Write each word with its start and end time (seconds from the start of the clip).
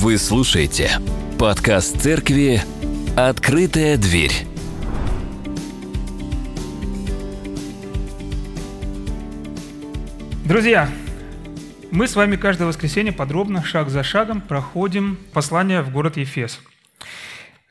Вы 0.00 0.16
слушаете 0.16 0.92
подкаст 1.40 2.00
церкви 2.00 2.62
«Открытая 3.16 3.96
дверь». 3.96 4.30
Друзья, 10.44 10.88
мы 11.90 12.06
с 12.06 12.14
вами 12.14 12.36
каждое 12.36 12.68
воскресенье 12.68 13.12
подробно, 13.12 13.64
шаг 13.64 13.90
за 13.90 14.04
шагом, 14.04 14.40
проходим 14.40 15.18
послание 15.32 15.82
в 15.82 15.90
город 15.90 16.16
Ефес. 16.16 16.60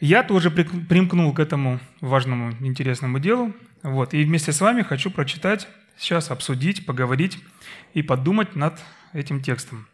Я 0.01 0.21
тоже 0.21 0.51
примкнул 0.51 1.33
к 1.33 1.39
этому 1.39 1.79
важному, 2.01 2.51
интересному 2.59 3.19
делу. 3.19 3.53
Вот, 3.83 4.13
и 4.13 4.21
вместе 4.25 4.51
с 4.51 4.59
вами 4.59 4.81
хочу 4.81 5.11
прочитать, 5.11 5.69
сейчас 5.97 6.29
обсудить, 6.29 6.85
поговорить 6.85 7.39
и 7.93 8.01
подумать 8.01 8.57
над 8.57 8.77
этим 9.13 9.41
текстом. 9.41 9.87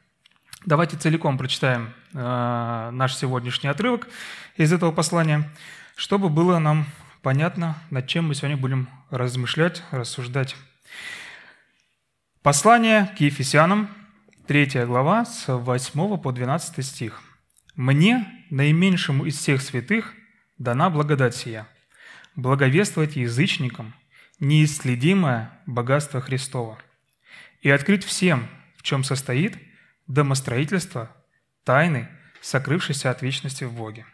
Давайте 0.66 0.96
целиком 0.96 1.38
прочитаем 1.38 1.94
э, 2.14 2.90
наш 2.94 3.16
сегодняшний 3.18 3.68
отрывок 3.68 4.08
из 4.56 4.72
этого 4.72 4.94
послания, 4.94 5.52
чтобы 5.98 6.30
было 6.30 6.58
нам 6.58 6.86
понятно, 7.22 7.78
над 7.90 8.08
чем 8.08 8.30
мы 8.30 8.36
сегодня 8.36 8.56
будем 8.56 8.88
размышлять, 9.10 9.84
рассуждать. 9.92 10.56
Послание 12.44 13.14
к 13.18 13.20
Ефесянам, 13.20 13.90
3 14.48 14.86
глава, 14.86 15.26
с 15.26 15.54
8 15.54 16.18
по 16.18 16.32
12 16.32 16.86
стих. 16.86 17.22
«Мне, 17.76 18.26
наименьшему 18.50 19.26
из 19.26 19.38
всех 19.38 19.62
святых, 19.62 20.14
дана 20.58 20.90
благодать 20.90 21.36
сия, 21.36 21.68
благовествовать 22.38 23.18
язычникам 23.18 23.94
неисследимое 24.40 25.52
богатство 25.66 26.22
Христова 26.22 26.78
и 27.62 27.70
открыть 27.70 28.06
всем, 28.06 28.48
в 28.78 28.84
чем 28.84 29.04
состоит– 29.04 29.58
домостроительства, 30.08 31.16
тайны, 31.64 32.10
сокрывшейся 32.42 33.10
от 33.10 33.22
вечности 33.22 33.64
в 33.64 33.74
Боге, 33.74 34.06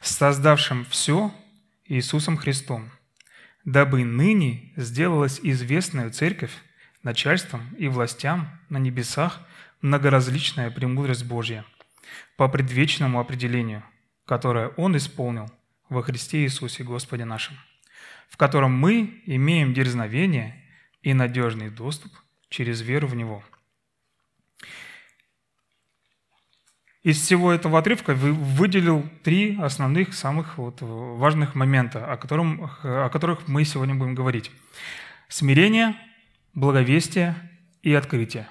создавшим 0.00 0.84
все 0.84 1.34
Иисусом 1.84 2.36
Христом, 2.36 2.90
дабы 3.64 4.04
ныне 4.04 4.72
сделалась 4.76 5.40
известная 5.42 6.10
Церковь 6.10 6.52
начальством 7.02 7.74
и 7.76 7.88
властям 7.88 8.48
на 8.68 8.78
небесах 8.78 9.40
многоразличная 9.80 10.70
премудрость 10.70 11.24
Божья 11.24 11.64
по 12.36 12.48
предвечному 12.48 13.18
определению, 13.18 13.82
которое 14.26 14.68
Он 14.76 14.96
исполнил 14.96 15.50
во 15.88 16.02
Христе 16.02 16.44
Иисусе 16.44 16.84
Господе 16.84 17.24
нашим, 17.24 17.56
в 18.28 18.36
котором 18.36 18.72
мы 18.72 19.22
имеем 19.26 19.74
дерзновение 19.74 20.64
и 21.02 21.14
надежный 21.14 21.70
доступ 21.70 22.12
через 22.48 22.80
веру 22.80 23.08
в 23.08 23.16
Него– 23.16 23.42
из 27.02 27.20
всего 27.20 27.50
этого 27.52 27.78
отрывка 27.78 28.14
выделил 28.14 29.08
три 29.22 29.56
основных, 29.58 30.14
самых 30.14 30.58
вот 30.58 30.78
важных 30.80 31.54
момента, 31.54 32.04
о, 32.04 32.16
котором, 32.16 32.70
о 32.82 33.08
которых 33.08 33.48
мы 33.48 33.64
сегодня 33.64 33.94
будем 33.94 34.14
говорить. 34.14 34.50
Смирение, 35.28 35.96
благовестие 36.54 37.34
и 37.82 37.94
открытие. 37.94 38.48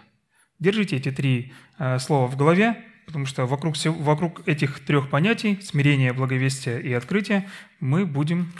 Держите 0.57 0.97
эти 0.97 1.11
три 1.11 1.53
э, 1.77 1.99
слова 1.99 2.27
в 2.27 2.35
голове, 2.35 2.83
потому 3.05 3.25
что 3.25 3.45
вокруг, 3.45 3.75
вокруг 3.85 4.47
этих 4.47 4.79
трех 4.83 5.09
понятий, 5.09 5.59
смирение, 5.61 6.11
благовестие 6.11 6.81
и 6.81 6.91
открытие, 6.91 7.47
мы 7.79 8.05
будем 8.05 8.51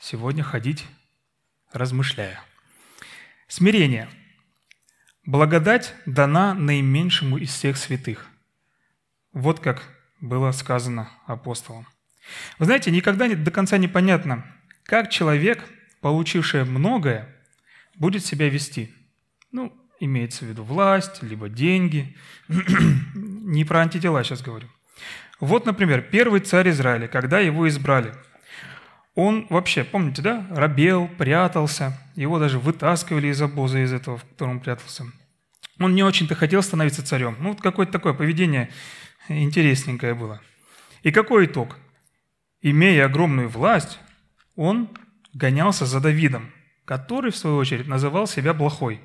сегодня 0.00 0.44
ходить, 0.44 0.86
размышляя. 1.72 2.40
Смирение. 3.48 4.08
Благодать 5.26 5.94
дана 6.06 6.54
наименьшему 6.54 7.38
из 7.38 7.50
всех 7.50 7.76
святых. 7.76 8.28
Вот 9.34 9.58
как 9.58 9.82
было 10.20 10.52
сказано 10.52 11.10
апостолом. 11.26 11.86
Вы 12.58 12.66
знаете, 12.66 12.90
никогда 12.90 13.28
до 13.28 13.50
конца 13.50 13.76
непонятно, 13.78 14.46
как 14.84 15.10
человек, 15.10 15.64
получивший 16.00 16.64
многое, 16.64 17.28
будет 17.96 18.24
себя 18.24 18.48
вести. 18.48 18.94
Ну, 19.50 19.72
имеется 19.98 20.44
в 20.44 20.48
виду 20.48 20.62
власть, 20.62 21.22
либо 21.22 21.48
деньги. 21.48 22.16
Не 22.48 23.64
про 23.64 23.80
антитела 23.80 24.22
сейчас 24.22 24.40
говорю. 24.40 24.68
Вот, 25.40 25.66
например, 25.66 26.02
первый 26.02 26.40
царь 26.40 26.70
Израиля, 26.70 27.08
когда 27.08 27.40
его 27.40 27.68
избрали, 27.68 28.14
он 29.16 29.46
вообще, 29.50 29.84
помните, 29.84 30.22
да, 30.22 30.46
рабел, 30.50 31.08
прятался, 31.08 31.98
его 32.14 32.38
даже 32.38 32.58
вытаскивали 32.60 33.28
из 33.28 33.42
обоза, 33.42 33.82
из 33.82 33.92
этого, 33.92 34.18
в 34.18 34.24
котором 34.24 34.52
он 34.52 34.60
прятался. 34.60 35.04
Он 35.80 35.94
не 35.94 36.04
очень-то 36.04 36.36
хотел 36.36 36.62
становиться 36.62 37.04
царем. 37.04 37.36
Ну, 37.40 37.50
вот 37.50 37.60
какое-то 37.60 37.92
такое 37.92 38.12
поведение 38.12 38.70
интересненькое 39.28 40.14
было. 40.14 40.40
И 41.02 41.10
какой 41.10 41.46
итог? 41.46 41.76
Имея 42.62 43.06
огромную 43.06 43.48
власть, 43.48 43.98
он 44.56 44.88
гонялся 45.32 45.86
за 45.86 46.00
Давидом, 46.00 46.52
который, 46.84 47.30
в 47.30 47.36
свою 47.36 47.56
очередь, 47.56 47.86
называл 47.86 48.26
себя 48.26 48.54
плохой, 48.54 49.00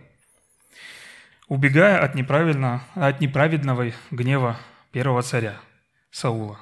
убегая 1.47 2.02
от, 2.02 2.16
неправильно, 2.16 2.84
от 2.96 3.19
неправедного 3.19 3.91
гнева 4.12 4.59
первого 4.91 5.22
царя 5.24 5.59
Саула. 6.12 6.59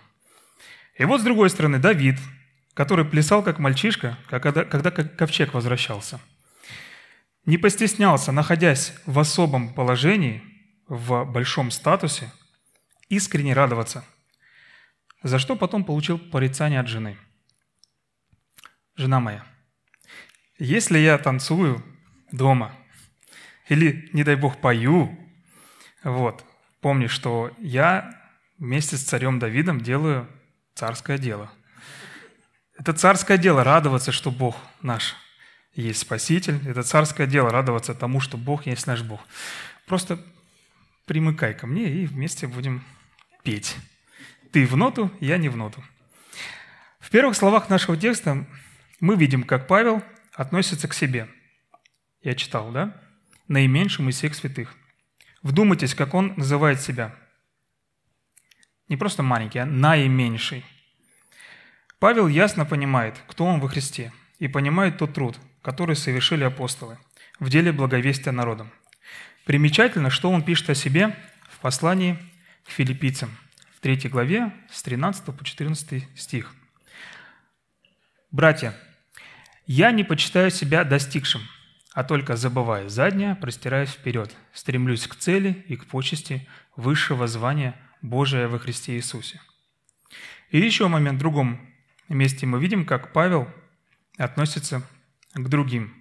И 0.97 1.05
вот 1.05 1.21
с 1.21 1.23
другой 1.23 1.49
стороны 1.49 1.77
Давид, 1.77 2.17
который 2.73 3.05
плясал 3.05 3.43
как 3.43 3.59
мальчишка, 3.59 4.17
когда, 4.29 4.65
когда 4.65 4.91
ковчег 4.91 5.53
возвращался. 5.53 6.19
Не 7.45 7.57
постеснялся, 7.57 8.31
находясь 8.31 8.93
в 9.05 9.19
особом 9.19 9.73
положении, 9.73 10.43
в 10.87 11.25
большом 11.25 11.71
статусе, 11.71 12.31
искренне 13.09 13.53
радоваться, 13.53 14.05
за 15.23 15.39
что 15.39 15.55
потом 15.55 15.83
получил 15.83 16.19
порицание 16.19 16.79
от 16.79 16.87
жены. 16.87 17.17
Жена 18.95 19.19
моя, 19.19 19.45
если 20.57 20.97
я 20.97 21.17
танцую 21.17 21.83
дома 22.31 22.73
или, 23.69 24.09
не 24.13 24.23
дай 24.23 24.35
бог, 24.35 24.59
пою, 24.59 25.17
вот, 26.03 26.43
помни, 26.81 27.07
что 27.07 27.51
я 27.59 28.13
вместе 28.57 28.97
с 28.97 29.03
царем 29.03 29.39
Давидом 29.39 29.81
делаю 29.81 30.27
царское 30.73 31.17
дело. 31.17 31.51
Это 32.77 32.93
царское 32.93 33.37
дело 33.37 33.63
радоваться, 33.63 34.11
что 34.11 34.31
Бог 34.31 34.55
наш 34.81 35.15
есть 35.73 35.99
Спаситель. 35.99 36.59
Это 36.67 36.83
царское 36.83 37.27
дело 37.27 37.49
радоваться 37.49 37.93
тому, 37.93 38.19
что 38.19 38.37
Бог 38.37 38.65
есть 38.65 38.87
наш 38.87 39.01
Бог. 39.01 39.21
Просто 39.85 40.23
примыкай 41.05 41.53
ко 41.53 41.67
мне 41.67 41.89
и 41.89 42.05
вместе 42.05 42.47
будем 42.47 42.83
петь. 43.47 43.77
Ты 44.51 44.67
в 44.67 44.75
ноту, 44.75 45.09
я 45.21 45.37
не 45.37 45.47
в 45.47 45.55
ноту. 45.55 45.81
В 46.99 47.09
первых 47.09 47.33
словах 47.33 47.69
нашего 47.69 47.95
текста 47.95 48.45
мы 48.99 49.15
видим, 49.15 49.43
как 49.43 49.67
Павел 49.67 50.03
относится 50.33 50.89
к 50.89 50.93
себе. 50.93 51.29
Я 52.21 52.35
читал, 52.35 52.73
да? 52.73 53.01
Наименьшим 53.47 54.09
из 54.09 54.17
всех 54.17 54.35
святых. 54.35 54.75
Вдумайтесь, 55.43 55.95
как 55.95 56.13
он 56.13 56.33
называет 56.35 56.81
себя. 56.81 57.15
Не 58.89 58.97
просто 58.97 59.23
маленький, 59.23 59.59
а 59.59 59.65
наименьший. 59.65 60.65
Павел 61.99 62.27
ясно 62.27 62.65
понимает, 62.65 63.15
кто 63.29 63.45
он 63.45 63.61
во 63.61 63.69
Христе, 63.69 64.11
и 64.39 64.49
понимает 64.49 64.97
тот 64.97 65.13
труд, 65.13 65.37
который 65.61 65.95
совершили 65.95 66.43
апостолы 66.43 66.97
в 67.39 67.49
деле 67.49 67.71
благовестия 67.71 68.33
народам. 68.33 68.73
Примечательно, 69.45 70.09
что 70.09 70.31
он 70.31 70.43
пишет 70.43 70.69
о 70.69 70.75
себе 70.75 71.15
в 71.49 71.59
послании 71.59 72.19
к 72.67 72.71
филиппийцам 72.71 73.31
в 73.75 73.79
3 73.79 74.09
главе 74.09 74.53
с 74.69 74.83
13 74.83 75.25
по 75.25 75.43
14 75.43 76.07
стих. 76.15 76.53
«Братья, 78.31 78.75
я 79.65 79.91
не 79.91 80.03
почитаю 80.03 80.51
себя 80.51 80.83
достигшим, 80.83 81.41
а 81.93 82.03
только 82.03 82.35
забывая 82.35 82.89
заднее, 82.89 83.35
простираясь 83.35 83.89
вперед, 83.89 84.35
стремлюсь 84.53 85.07
к 85.07 85.15
цели 85.15 85.65
и 85.67 85.75
к 85.75 85.85
почести 85.85 86.47
высшего 86.75 87.27
звания 87.27 87.75
Божия 88.01 88.47
во 88.47 88.59
Христе 88.59 88.95
Иисусе». 88.97 89.39
И 90.51 90.59
еще 90.59 90.87
момент 90.87 91.17
в 91.17 91.19
другом 91.19 91.59
месте 92.09 92.45
мы 92.45 92.59
видим, 92.59 92.85
как 92.85 93.13
Павел 93.13 93.47
относится 94.17 94.81
к 95.33 95.47
другим. 95.47 95.93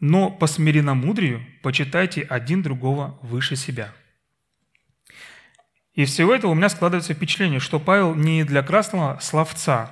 «Но 0.00 0.30
по 0.30 0.48
смиренномудрию 0.48 1.46
почитайте 1.62 2.22
один 2.22 2.62
другого 2.62 3.18
выше 3.22 3.54
себя». 3.54 3.92
И 5.94 6.06
всего 6.06 6.34
этого 6.34 6.52
у 6.52 6.54
меня 6.54 6.70
складывается 6.70 7.12
впечатление, 7.12 7.60
что 7.60 7.78
Павел 7.78 8.14
не 8.14 8.44
для 8.44 8.62
красного 8.62 9.18
словца 9.20 9.90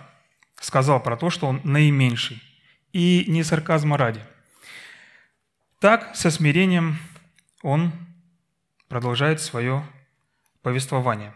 сказал 0.61 1.03
про 1.03 1.17
то, 1.17 1.29
что 1.29 1.47
он 1.47 1.61
наименьший, 1.65 2.43
и 2.93 3.25
не 3.29 3.43
сарказма 3.43 3.99
ради. 3.99 4.21
Так, 5.79 6.15
со 6.17 6.31
смирением 6.31 6.99
он 7.63 7.93
продолжает 8.89 9.41
свое 9.41 9.85
повествование. 10.63 11.35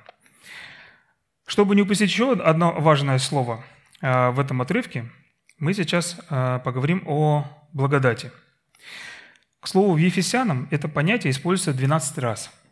Чтобы 1.47 1.77
не 1.77 1.83
упустить 1.83 2.11
еще 2.11 2.33
одно 2.33 2.73
важное 2.73 3.19
слово 3.19 3.63
э, 4.01 4.31
в 4.31 4.41
этом 4.41 4.63
отрывке, 4.63 5.11
мы 5.59 5.75
сейчас 5.75 6.19
э, 6.31 6.61
поговорим 6.65 7.03
о 7.07 7.47
благодати. 7.73 8.33
К 9.61 9.69
слову, 9.69 9.95
в 9.95 9.99
Ефесянам 9.99 10.69
это 10.71 10.89
понятие 10.89 11.31
используется 11.33 11.75
12 11.75 12.19
раз– 12.19 12.51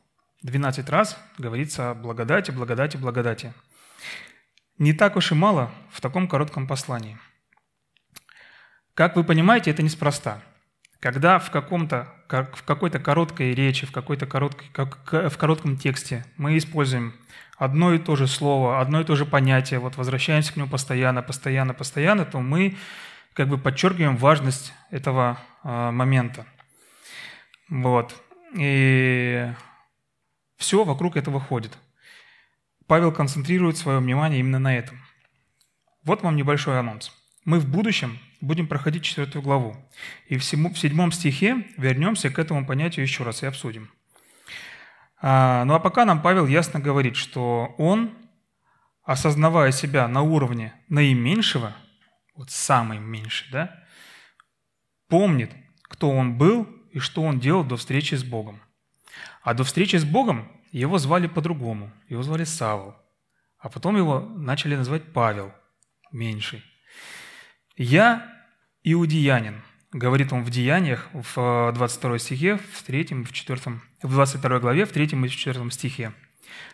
12 0.42 0.90
раз 0.90 1.18
говорится 1.38 1.90
о 1.90 1.94
благодати, 1.94 2.50
благодати, 2.50 2.98
благодати. 2.98 3.52
Не 4.78 4.92
так 4.92 5.16
уж 5.16 5.32
и 5.32 5.34
мало 5.34 5.70
в 5.90 6.00
таком 6.00 6.26
коротком 6.26 6.66
послании. 6.66 7.18
Как 8.94 9.16
вы 9.16 9.24
понимаете, 9.24 9.70
это 9.70 9.82
неспроста. 9.82 10.42
Когда 11.00 11.38
в, 11.38 11.50
каком-то, 11.50 12.08
в 12.28 12.62
какой-то 12.64 12.98
короткой 12.98 13.54
речи, 13.54 13.86
в, 13.86 13.92
какой-то 13.92 14.26
короткой, 14.26 14.68
как, 14.72 15.12
в 15.12 15.36
коротком 15.36 15.76
тексте 15.76 16.24
мы 16.36 16.58
используем 16.58 17.14
одно 17.56 17.92
и 17.92 17.98
то 17.98 18.16
же 18.16 18.26
слово, 18.26 18.80
одно 18.80 19.00
и 19.00 19.04
то 19.04 19.16
же 19.16 19.24
понятие, 19.24 19.80
вот 19.80 19.96
возвращаемся 19.96 20.52
к 20.52 20.56
нему 20.56 20.68
постоянно, 20.68 21.22
постоянно, 21.22 21.74
постоянно, 21.74 22.24
то 22.24 22.40
мы 22.40 22.76
как 23.34 23.48
бы 23.48 23.58
подчеркиваем 23.58 24.16
важность 24.16 24.72
этого 24.90 25.38
э, 25.64 25.90
момента. 25.90 26.46
Вот. 27.68 28.14
И 28.56 29.48
все 30.62 30.84
вокруг 30.84 31.16
этого 31.16 31.40
ходит. 31.40 31.76
Павел 32.86 33.10
концентрирует 33.12 33.76
свое 33.76 33.98
внимание 33.98 34.40
именно 34.40 34.60
на 34.60 34.76
этом. 34.76 35.02
Вот 36.04 36.22
вам 36.22 36.36
небольшой 36.36 36.78
анонс. 36.78 37.12
Мы 37.44 37.58
в 37.58 37.68
будущем 37.68 38.20
будем 38.40 38.68
проходить 38.68 39.02
четвертую 39.02 39.42
главу. 39.42 39.76
И 40.28 40.38
в 40.38 40.44
седьмом 40.44 41.10
стихе 41.10 41.66
вернемся 41.76 42.30
к 42.30 42.38
этому 42.38 42.64
понятию 42.64 43.04
еще 43.04 43.24
раз 43.24 43.42
и 43.42 43.46
обсудим. 43.46 43.90
А, 45.20 45.64
ну 45.64 45.74
а 45.74 45.80
пока 45.80 46.04
нам 46.04 46.22
Павел 46.22 46.46
ясно 46.46 46.78
говорит, 46.78 47.16
что 47.16 47.74
он, 47.76 48.16
осознавая 49.02 49.72
себя 49.72 50.06
на 50.06 50.22
уровне 50.22 50.72
наименьшего, 50.88 51.74
вот 52.36 52.50
самый 52.50 52.98
меньший, 53.00 53.48
да, 53.50 53.84
помнит, 55.08 55.50
кто 55.82 56.10
он 56.10 56.38
был 56.38 56.68
и 56.92 57.00
что 57.00 57.22
он 57.22 57.40
делал 57.40 57.64
до 57.64 57.76
встречи 57.76 58.14
с 58.14 58.22
Богом. 58.22 58.60
А 59.42 59.54
до 59.54 59.64
встречи 59.64 59.96
с 59.96 60.04
Богом 60.04 60.50
его 60.70 60.98
звали 60.98 61.26
по-другому. 61.26 61.92
Его 62.08 62.22
звали 62.22 62.44
Савол. 62.44 62.94
А 63.58 63.68
потом 63.68 63.96
его 63.96 64.20
начали 64.20 64.76
называть 64.76 65.12
Павел, 65.12 65.52
меньший. 66.10 66.64
«Я 67.76 68.28
иудеянин», 68.82 69.62
говорит 69.92 70.32
он 70.32 70.42
в 70.42 70.50
Деяниях, 70.50 71.08
в 71.12 71.72
22 71.74 72.18
стихе, 72.18 72.56
в 72.56 72.82
3, 72.82 73.24
в 73.24 73.32
4, 73.32 73.60
в 74.02 74.10
22 74.10 74.58
главе, 74.58 74.84
в 74.84 74.92
3 74.92 75.04
и 75.04 75.28
4 75.28 75.70
стихе. 75.70 76.12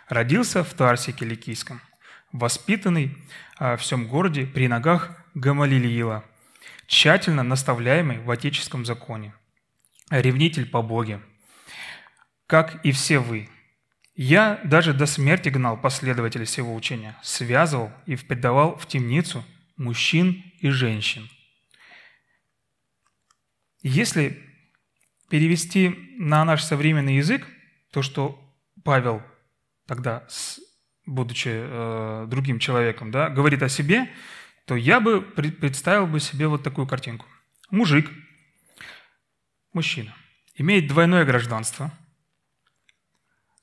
«Родился 0.08 0.64
в 0.64 0.72
Тарсе 0.72 1.12
Киликийском, 1.12 1.80
воспитанный 2.32 3.16
а, 3.58 3.76
в 3.76 3.80
всем 3.80 4.08
городе 4.08 4.46
при 4.46 4.68
ногах 4.68 5.10
Гамалилиила, 5.34 6.24
тщательно 6.86 7.42
наставляемый 7.42 8.18
в 8.18 8.30
отеческом 8.30 8.84
законе, 8.84 9.34
ревнитель 10.10 10.66
по 10.66 10.82
Боге, 10.82 11.20
как 12.48 12.84
и 12.84 12.90
все 12.92 13.20
вы. 13.20 13.48
Я 14.16 14.60
даже 14.64 14.92
до 14.92 15.06
смерти 15.06 15.48
гнал 15.50 15.80
последователей 15.80 16.46
всего 16.46 16.74
учения, 16.74 17.16
связывал 17.22 17.92
и 18.06 18.16
предавал 18.16 18.76
в 18.76 18.86
темницу 18.86 19.44
мужчин 19.76 20.42
и 20.58 20.70
женщин. 20.70 21.28
Если 23.82 24.42
перевести 25.28 25.90
на 26.18 26.44
наш 26.44 26.64
современный 26.64 27.16
язык 27.16 27.46
то, 27.92 28.02
что 28.02 28.42
Павел 28.82 29.22
тогда, 29.86 30.26
будучи 31.06 31.50
э, 31.52 32.26
другим 32.28 32.58
человеком, 32.58 33.10
да, 33.10 33.28
говорит 33.28 33.62
о 33.62 33.68
себе, 33.68 34.10
то 34.64 34.74
я 34.74 35.00
бы 35.00 35.20
представил 35.20 36.06
бы 36.06 36.18
себе 36.18 36.48
вот 36.48 36.62
такую 36.62 36.86
картинку. 36.86 37.26
Мужик, 37.70 38.10
мужчина, 39.72 40.14
имеет 40.56 40.88
двойное 40.88 41.26
гражданство– 41.26 41.92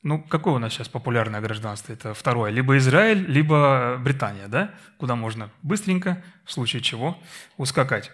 ну, 0.05 0.21
какое 0.21 0.53
у 0.53 0.59
нас 0.59 0.71
сейчас 0.71 0.87
популярное 0.87 1.41
гражданство? 1.41 1.91
Это 1.91 2.13
второе. 2.13 2.51
Либо 2.51 2.77
Израиль, 2.77 3.25
либо 3.25 3.97
Британия, 3.99 4.47
да? 4.47 4.69
Куда 4.99 5.15
можно 5.15 5.49
быстренько, 5.63 6.23
в 6.45 6.51
случае 6.51 6.83
чего, 6.83 7.17
ускакать. 7.57 8.11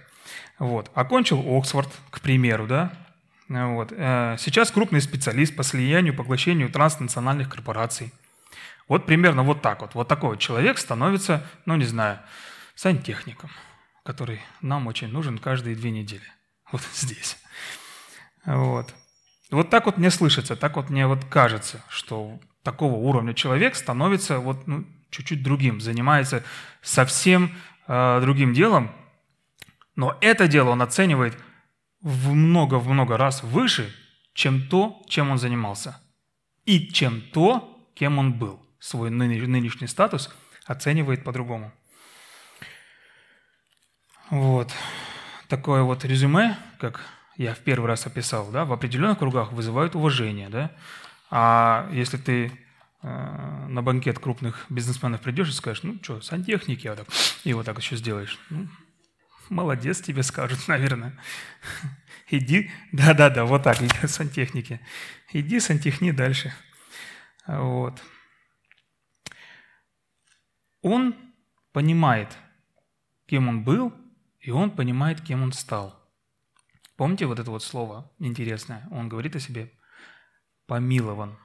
Вот. 0.58 0.90
Окончил 0.94 1.44
Оксфорд, 1.54 1.90
к 2.10 2.22
примеру, 2.22 2.66
да? 2.66 2.94
Вот. 3.50 3.92
Э, 3.92 4.38
сейчас 4.40 4.72
крупный 4.72 5.02
специалист 5.02 5.54
по 5.54 5.64
слиянию, 5.64 6.16
поглощению 6.16 6.72
транснациональных 6.72 7.50
корпораций. 7.50 8.14
Вот 8.88 9.06
примерно 9.06 9.44
вот 9.44 9.62
так 9.62 9.82
вот. 9.82 9.94
Вот 9.94 10.08
такой 10.08 10.30
вот 10.30 10.40
человек 10.40 10.78
становится, 10.78 11.46
ну, 11.66 11.76
не 11.76 11.84
знаю, 11.84 12.20
сантехником, 12.74 13.50
который 14.06 14.40
нам 14.62 14.88
очень 14.88 15.10
нужен 15.10 15.40
каждые 15.40 15.76
две 15.76 15.92
недели. 15.92 16.24
Вот 16.72 16.84
здесь. 16.94 17.38
Вот. 18.46 18.94
Вот 19.52 19.70
так 19.70 19.86
вот 19.86 19.98
мне 19.98 20.10
слышится, 20.10 20.56
так 20.56 20.78
вот 20.78 20.90
мне 20.90 21.08
вот 21.08 21.26
кажется, 21.26 21.84
что 21.90 22.40
такого 22.64 22.96
уровня 22.96 23.34
человек 23.34 23.76
становится 23.76 24.40
вот 24.40 24.66
ну, 24.66 24.86
чуть-чуть 25.10 25.44
другим, 25.44 25.82
занимается 25.82 26.44
совсем 26.82 27.54
э, 27.88 28.20
другим 28.22 28.54
делом, 28.54 28.92
но 29.98 30.18
это 30.22 30.48
дело 30.48 30.70
он 30.70 30.82
оценивает 30.82 31.38
в 32.00 32.34
много-много 32.34 33.18
раз 33.18 33.44
выше, 33.44 33.94
чем 34.34 34.68
то, 34.70 35.04
чем 35.08 35.32
он 35.32 35.38
занимался, 35.38 36.02
и 36.66 36.88
чем 36.88 37.22
то, 37.22 37.92
кем 37.94 38.20
он 38.20 38.34
был. 38.34 38.66
Свой 38.80 39.12
нынешний 39.12 39.88
статус 39.88 40.34
оценивает 40.66 41.24
по-другому. 41.24 41.72
Вот. 44.30 44.72
Такое 45.50 45.84
вот 45.84 46.06
резюме, 46.06 46.58
как 46.80 47.02
я 47.42 47.56
в 47.56 47.60
первый 47.60 47.88
раз 47.88 48.06
описал, 48.06 48.52
да, 48.52 48.66
в 48.66 48.74
определенных 48.74 49.18
кругах 49.18 49.52
вызывают 49.52 49.96
уважение. 49.96 50.50
Да? 50.50 50.72
А 51.32 51.90
если 51.92 52.18
ты 52.18 52.52
э, 53.02 53.68
на 53.68 53.82
банкет 53.82 54.20
крупных 54.20 54.66
бизнесменов 54.70 55.22
придешь 55.22 55.50
и 55.50 55.54
скажешь, 55.54 55.84
ну 55.84 55.98
что, 56.04 56.22
сантехники, 56.22 56.88
а 56.88 56.96
так, 56.96 57.08
и 57.44 57.54
вот 57.54 57.66
так 57.66 57.80
еще 57.80 57.96
сделаешь. 57.96 58.40
Ну, 58.52 58.68
молодец 59.50 60.02
тебе 60.02 60.22
скажут, 60.22 60.60
наверное. 60.68 61.18
Иди, 62.30 62.70
да-да-да, 62.92 63.46
вот 63.46 63.64
так, 63.64 63.78
сантехники. 64.08 64.80
Иди 65.34 65.60
сантехни 65.60 66.12
дальше. 66.12 66.54
Вот. 67.48 68.02
Он 70.84 71.16
понимает, 71.74 72.38
кем 73.26 73.48
он 73.50 73.64
был, 73.64 73.94
и 74.40 74.52
он 74.52 74.70
понимает, 74.70 75.22
кем 75.22 75.42
он 75.42 75.54
стал. 75.54 76.01
Помните 77.02 77.26
вот 77.26 77.40
это 77.40 77.50
вот 77.50 77.64
слово 77.64 78.12
интересное? 78.20 78.88
Он 78.92 79.10
говорит 79.10 79.36
о 79.36 79.40
себе 79.40 79.72
«помилован». 80.68 81.36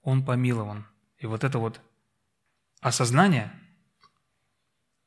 Он 0.00 0.24
помилован. 0.24 0.86
И 1.18 1.26
вот 1.26 1.44
это 1.44 1.58
вот 1.58 1.82
осознание 2.80 3.52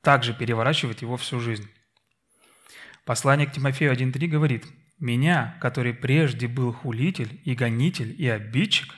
также 0.02 0.36
переворачивает 0.36 1.02
его 1.02 1.18
всю 1.18 1.40
жизнь. 1.40 1.68
Послание 3.04 3.48
к 3.48 3.52
Тимофею 3.52 3.92
1.3 3.94 4.28
говорит, 4.28 4.68
«Меня, 5.00 5.58
который 5.60 5.96
прежде 5.96 6.48
был 6.48 6.72
хулитель 6.72 7.42
и 7.46 7.56
гонитель 7.56 8.14
и 8.22 8.28
обидчик, 8.28 8.94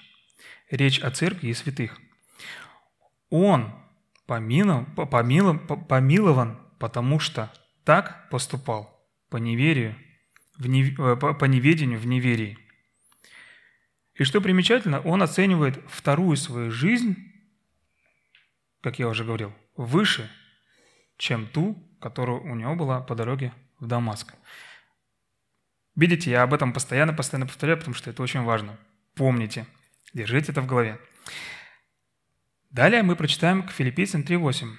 речь 0.70 1.00
о 1.00 1.10
церкви 1.10 1.48
и 1.48 1.54
святых, 1.54 1.98
он 3.30 3.74
помилован, 4.26 5.88
помилован, 5.88 6.60
потому 6.80 7.20
что 7.20 7.50
так 7.86 8.30
поступал 8.30 9.10
по 9.30 9.38
неверию 9.38 9.96
в 10.58 10.68
не, 10.68 10.92
э, 10.92 11.16
по 11.16 11.46
неведению, 11.46 12.00
в 12.00 12.08
неверии. 12.08 12.58
И 14.16 14.24
что 14.24 14.42
примечательно, 14.42 15.00
он 15.02 15.22
оценивает 15.22 15.80
вторую 15.88 16.38
свою 16.38 16.72
жизнь, 16.72 17.16
как 18.82 19.00
я 19.00 19.08
уже 19.08 19.24
говорил, 19.24 19.54
выше, 19.76 20.30
чем 21.18 21.48
ту, 21.48 21.76
которая 22.02 22.38
у 22.38 22.56
него 22.56 22.76
была 22.76 23.00
по 23.00 23.16
дороге 23.16 23.54
в 23.80 23.88
Дамаск. 23.88 24.34
Видите, 25.96 26.32
я 26.32 26.44
об 26.44 26.54
этом 26.54 26.74
постоянно-постоянно 26.74 27.48
повторяю, 27.48 27.78
потому 27.78 27.96
что 27.96 28.10
это 28.10 28.22
очень 28.22 28.44
важно. 28.44 28.78
Помните, 29.16 29.66
держите 30.14 30.52
это 30.52 30.62
в 30.62 30.68
голове. 30.68 31.00
Далее 32.70 33.02
мы 33.02 33.16
прочитаем 33.16 33.64
к 33.64 33.72
Филиппийцам 33.72 34.22
3.8. 34.22 34.76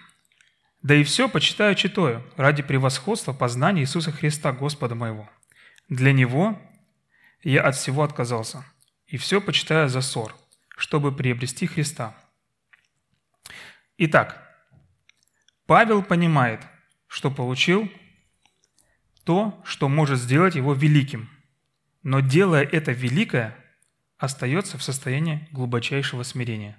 «Да 0.83 0.95
и 0.95 1.03
все 1.03 1.29
почитаю 1.29 1.75
читаю 1.75 2.23
ради 2.37 2.63
превосходства 2.63 3.33
познания 3.33 3.83
Иисуса 3.83 4.13
Христа, 4.13 4.53
Господа 4.53 4.95
моего, 4.95 5.29
для 5.89 6.13
него 6.13 6.61
я 7.43 7.63
от 7.63 7.77
всего 7.77 8.03
отказался, 8.03 8.65
и 9.07 9.17
все 9.17 9.41
почитаю 9.41 9.89
за 9.89 10.01
ссор, 10.01 10.35
чтобы 10.77 11.15
приобрести 11.15 11.67
Христа. 11.67 12.17
Итак, 13.97 14.45
Павел 15.67 16.03
понимает, 16.03 16.61
что 17.07 17.31
получил 17.31 17.91
то, 19.25 19.61
что 19.65 19.89
может 19.89 20.19
сделать 20.19 20.55
его 20.55 20.75
великим, 20.75 21.29
но 22.03 22.21
делая 22.21 22.65
это 22.65 22.93
великое, 22.93 23.57
остается 24.19 24.79
в 24.79 24.83
состоянии 24.83 25.49
глубочайшего 25.53 26.23
смирения. 26.23 26.79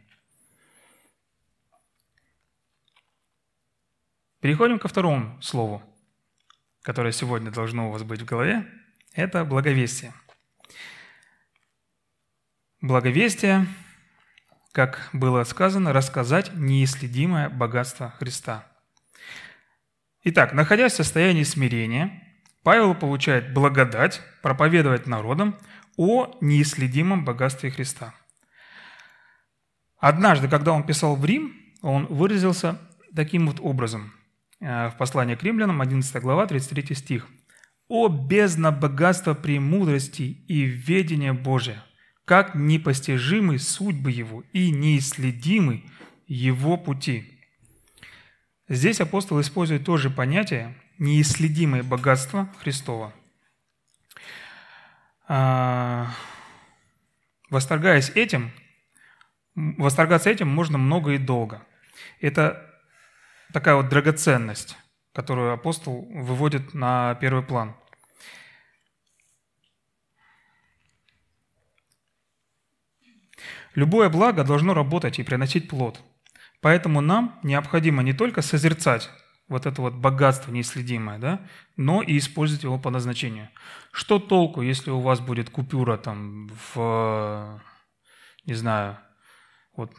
Переходим 4.39 4.79
ко 4.79 4.87
второму 4.87 5.41
слову, 5.41 5.83
которое 6.81 7.11
сегодня 7.11 7.51
должно 7.51 7.89
у 7.89 7.91
вас 7.91 8.03
быть 8.03 8.21
в 8.21 8.25
голове– 8.25 8.67
это 9.19 9.45
благовестие. 9.45 10.13
Благовестие, 12.81 13.67
как 14.71 15.09
было 15.13 15.43
сказано, 15.43 15.91
рассказать 15.91 16.53
неисследимое 16.55 17.49
богатство 17.49 18.11
Христа. 18.11 18.65
Итак, 20.23 20.53
находясь 20.53 20.93
в 20.93 20.97
состоянии 20.97 21.43
смирения, 21.43 22.23
Павел 22.63 22.95
получает 22.95 23.53
благодать 23.53 24.21
проповедовать 24.41 25.07
народам 25.07 25.57
о 25.97 26.37
неисследимом 26.41 27.25
богатстве 27.25 27.71
Христа. 27.71 28.13
Однажды, 29.97 30.47
когда 30.47 30.71
он 30.71 30.85
писал 30.85 31.15
в 31.15 31.25
Рим, 31.25 31.53
он 31.81 32.05
выразился 32.05 32.79
таким 33.13 33.47
вот 33.47 33.59
образом. 33.59 34.13
Э, 34.61 34.89
в 34.89 34.97
послании 34.97 35.35
к 35.35 35.43
римлянам, 35.43 35.81
11 35.81 36.21
глава, 36.21 36.47
33 36.47 36.95
стих. 36.95 37.27
«О 37.89 38.07
бездна 38.07 38.71
богатства 38.71 39.33
премудрости 39.33 40.21
и 40.47 40.61
ведения 40.61 41.33
Божия, 41.33 41.83
как 42.23 42.55
непостижимы 42.55 43.59
судьбы 43.59 44.11
Его 44.11 44.43
и 44.53 44.71
неисследимы 44.71 45.83
Его 46.27 46.77
пути». 46.77 47.39
Здесь 48.69 49.01
апостол 49.01 49.41
использует 49.41 49.83
тоже 49.83 50.09
понятие 50.09 50.75
«неисследимое 50.99 51.83
богатство 51.83 52.47
Христова». 52.61 53.13
А, 55.27 56.11
восторгаясь 57.49 58.11
этим, 58.11 58.51
восторгаться 59.55 60.29
этим 60.29 60.47
можно 60.47 60.77
много 60.77 61.13
и 61.13 61.17
долго. 61.17 61.65
Это 62.21 62.65
такая 63.53 63.75
вот 63.75 63.89
драгоценность, 63.89 64.77
которую 65.13 65.51
апостол 65.51 66.07
выводит 66.11 66.73
на 66.73 67.15
первый 67.15 67.43
план. 67.43 67.75
Любое 73.75 74.09
благо 74.09 74.43
должно 74.43 74.73
работать 74.73 75.19
и 75.19 75.23
приносить 75.23 75.69
плод. 75.69 76.01
Поэтому 76.61 77.01
нам 77.01 77.39
необходимо 77.43 78.03
не 78.03 78.13
только 78.13 78.41
созерцать 78.41 79.09
вот 79.49 79.65
это 79.65 79.81
вот 79.81 79.95
богатство 79.95 80.51
неисследимое, 80.51 81.17
да, 81.17 81.41
но 81.75 82.01
и 82.01 82.17
использовать 82.17 82.63
его 82.63 82.77
по 82.77 82.91
назначению. 82.91 83.49
Что 83.91 84.19
толку, 84.19 84.61
если 84.61 84.91
у 84.91 84.99
вас 84.99 85.19
будет 85.19 85.49
купюра 85.49 85.97
там 85.97 86.49
в, 86.73 87.59
не 88.45 88.53
знаю, 88.53 88.99
вот 89.75 89.91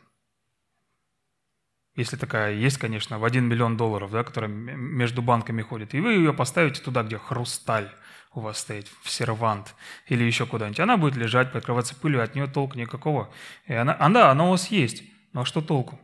если 1.97 2.17
такая 2.17 2.55
есть, 2.55 2.79
конечно, 2.79 3.19
в 3.19 3.25
1 3.25 3.45
миллион 3.45 3.77
долларов, 3.77 4.13
да, 4.13 4.23
которая 4.23 4.51
между 4.51 5.21
банками 5.21 5.63
ходит, 5.63 5.95
и 5.95 6.01
вы 6.01 6.13
ее 6.15 6.33
поставите 6.33 6.81
туда, 6.81 7.03
где 7.03 7.19
хрусталь 7.19 7.91
у 8.33 8.41
вас 8.41 8.59
стоит, 8.59 8.87
в 9.03 9.11
сервант 9.11 9.75
или 10.07 10.23
еще 10.25 10.47
куда-нибудь, 10.47 10.81
она 10.81 10.97
будет 10.97 11.17
лежать, 11.17 11.53
покрываться 11.53 11.95
пылью, 11.95 12.23
от 12.23 12.35
нее 12.35 12.47
толку 12.47 12.79
никакого. 12.79 13.33
И 13.67 13.73
она, 13.73 13.93
а, 13.95 14.09
да, 14.09 14.31
она 14.31 14.45
у 14.47 14.51
вас 14.51 14.71
есть, 14.71 15.03
но 15.33 15.45
что 15.45 15.61
толку? 15.61 16.01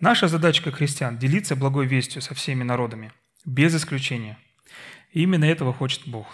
Наша 0.00 0.26
задача 0.26 0.62
как 0.62 0.76
христиан– 0.76 1.18
делиться 1.18 1.54
благой 1.54 1.86
вестью 1.86 2.22
со 2.22 2.34
всеми 2.34 2.64
народами, 2.64 3.12
без 3.44 3.74
исключения. 3.74 4.38
И 5.12 5.22
именно 5.22 5.44
этого 5.44 5.72
хочет 5.72 6.06
Бог. 6.06 6.26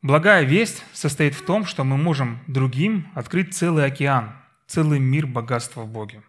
Благая 0.00 0.44
весть 0.44 0.84
состоит 0.92 1.34
в 1.34 1.44
том, 1.44 1.66
что 1.66 1.82
мы 1.82 1.96
можем 1.96 2.42
другим 2.46 3.10
открыть 3.14 3.54
целый 3.54 3.84
океан– 3.84 4.32
целый 4.68 5.00
мир 5.00 5.26
богатства 5.26 5.82
в 5.82 5.88
Боге. 5.88 6.22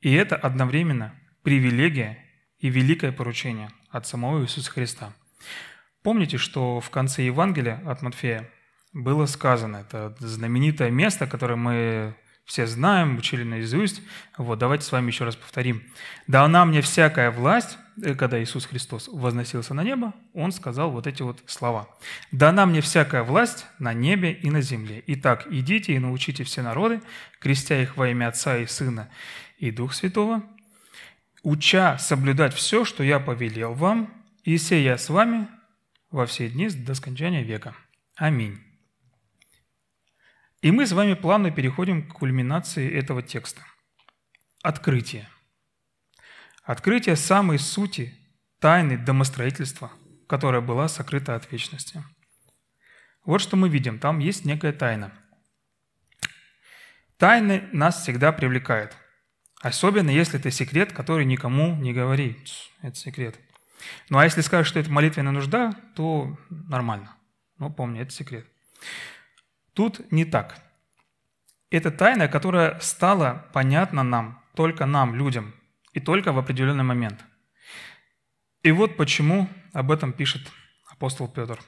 И 0.00 0.12
это 0.12 0.36
одновременно 0.36 1.14
привилегия 1.42 2.18
и 2.58 2.68
великое 2.68 3.10
поручение 3.10 3.70
от 3.94 4.08
самого 4.08 4.42
Иисуса 4.42 4.70
Христа. 4.72 5.12
Помните, 6.02 6.36
что 6.36 6.80
в 6.80 6.90
конце 6.90 7.22
Евангелия 7.22 7.80
от 7.86 8.02
Матфея 8.02 8.50
было 8.92 9.26
сказано, 9.26 9.78
это 9.78 10.16
знаменитое 10.18 10.90
место, 10.90 11.28
которое 11.28 11.56
мы 11.56 12.16
все 12.44 12.66
знаем, 12.66 13.16
учили 13.16 13.44
наизусть. 13.44 14.02
Вот, 14.36 14.58
давайте 14.58 14.84
с 14.84 14.92
вами 14.92 15.06
еще 15.06 15.24
раз 15.24 15.36
повторим. 15.36 15.82
«Дана 16.26 16.64
мне 16.64 16.82
всякая 16.82 17.30
власть, 17.30 17.78
э, 18.02 18.14
когда 18.14 18.42
Иисус 18.42 18.66
Христос 18.66 19.08
возносился 19.08 19.74
на 19.74 19.84
небо, 19.84 20.12
Он 20.34 20.50
сказал 20.50 20.90
вот 20.90 21.06
эти 21.06 21.22
вот 21.22 21.38
слова. 21.46 21.88
«Дана 22.32 22.66
мне 22.66 22.80
всякая 22.80 23.22
власть 23.22 23.64
на 23.78 23.94
небе 23.94 24.32
и 24.32 24.50
на 24.50 24.60
земле. 24.60 25.02
Итак, 25.06 25.46
идите 25.50 25.94
и 25.94 25.98
научите 26.00 26.42
все 26.44 26.62
народы, 26.62 27.00
крестя 27.38 27.80
их 27.80 27.96
во 27.96 28.08
имя 28.08 28.28
Отца 28.28 28.58
и 28.58 28.66
Сына 28.66 29.08
и 29.58 29.70
Дух 29.70 29.94
Святого, 29.94 30.42
уча 31.44 31.96
соблюдать 31.98 32.52
все, 32.52 32.84
что 32.84 33.04
я 33.04 33.20
повелел 33.20 33.74
вам, 33.74 34.12
и 34.42 34.58
сея 34.58 34.96
с 34.96 35.08
вами 35.08 35.48
во 36.10 36.26
все 36.26 36.48
дни 36.48 36.68
до 36.68 36.94
скончания 36.94 37.42
века. 37.42 37.76
Аминь». 38.16 38.60
И 40.62 40.70
мы 40.70 40.86
с 40.86 40.92
вами 40.92 41.14
плавно 41.14 41.50
переходим 41.50 42.08
к 42.08 42.14
кульминации 42.14 42.90
этого 42.90 43.22
текста. 43.22 43.62
Открытие. 44.62 45.28
Открытие 46.62 47.16
самой 47.16 47.58
сути 47.58 48.14
тайны 48.60 48.96
домостроительства, 48.96 49.92
которая 50.26 50.62
была 50.62 50.88
сокрыта 50.88 51.34
от 51.34 51.52
вечности. 51.52 52.02
Вот 53.26 53.42
что 53.42 53.56
мы 53.56 53.68
видим. 53.68 53.98
Там 53.98 54.20
есть 54.20 54.46
некая 54.46 54.72
тайна. 54.72 55.12
Тайны 57.18 57.68
нас 57.72 58.00
всегда 58.00 58.32
привлекают. 58.32 58.96
Особенно, 59.64 60.10
если 60.10 60.38
это 60.38 60.50
секрет, 60.50 60.92
который 60.92 61.24
никому 61.24 61.74
не 61.74 61.94
говори. 61.94 62.36
Это 62.82 62.96
секрет. 62.96 63.40
Ну 64.10 64.18
а 64.18 64.24
если 64.24 64.42
скажешь, 64.42 64.68
что 64.68 64.78
это 64.78 64.90
молитвенная 64.90 65.32
нужда, 65.32 65.72
то 65.96 66.36
нормально. 66.50 67.16
Но 67.56 67.70
помни, 67.70 67.98
это 67.98 68.12
секрет. 68.12 68.46
Тут 69.72 70.12
не 70.12 70.26
так. 70.26 70.62
Это 71.70 71.90
тайна, 71.90 72.28
которая 72.28 72.78
стала 72.80 73.48
понятна 73.54 74.02
нам, 74.02 74.44
только 74.54 74.84
нам, 74.84 75.14
людям, 75.14 75.54
и 75.94 76.00
только 76.00 76.32
в 76.32 76.38
определенный 76.38 76.84
момент. 76.84 77.24
И 78.62 78.70
вот 78.70 78.98
почему 78.98 79.48
об 79.72 79.90
этом 79.90 80.12
пишет 80.12 80.42
апостол 80.90 81.26
Петр. 81.26 81.58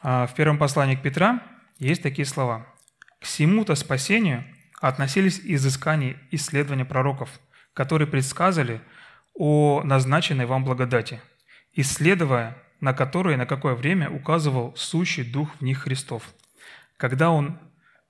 А, 0.00 0.26
в 0.26 0.34
первом 0.34 0.58
послании 0.58 0.96
к 0.96 1.02
Петра 1.02 1.40
есть 1.78 2.02
такие 2.02 2.26
слова. 2.26 2.66
«К 3.20 3.26
всему-то 3.26 3.76
спасению 3.76 4.44
относились 4.82 5.40
изыскания 5.44 6.16
исследования 6.32 6.84
пророков, 6.84 7.30
которые 7.72 8.08
предсказали 8.08 8.82
о 9.32 9.80
назначенной 9.84 10.44
вам 10.44 10.64
благодати, 10.64 11.22
исследуя 11.72 12.60
на 12.80 12.92
которое 12.92 13.36
и 13.36 13.38
на 13.38 13.46
какое 13.46 13.76
время 13.76 14.10
указывал 14.10 14.74
сущий 14.74 15.22
Дух 15.22 15.54
в 15.60 15.62
них 15.62 15.84
Христов, 15.84 16.34
когда 16.96 17.30
Он 17.30 17.60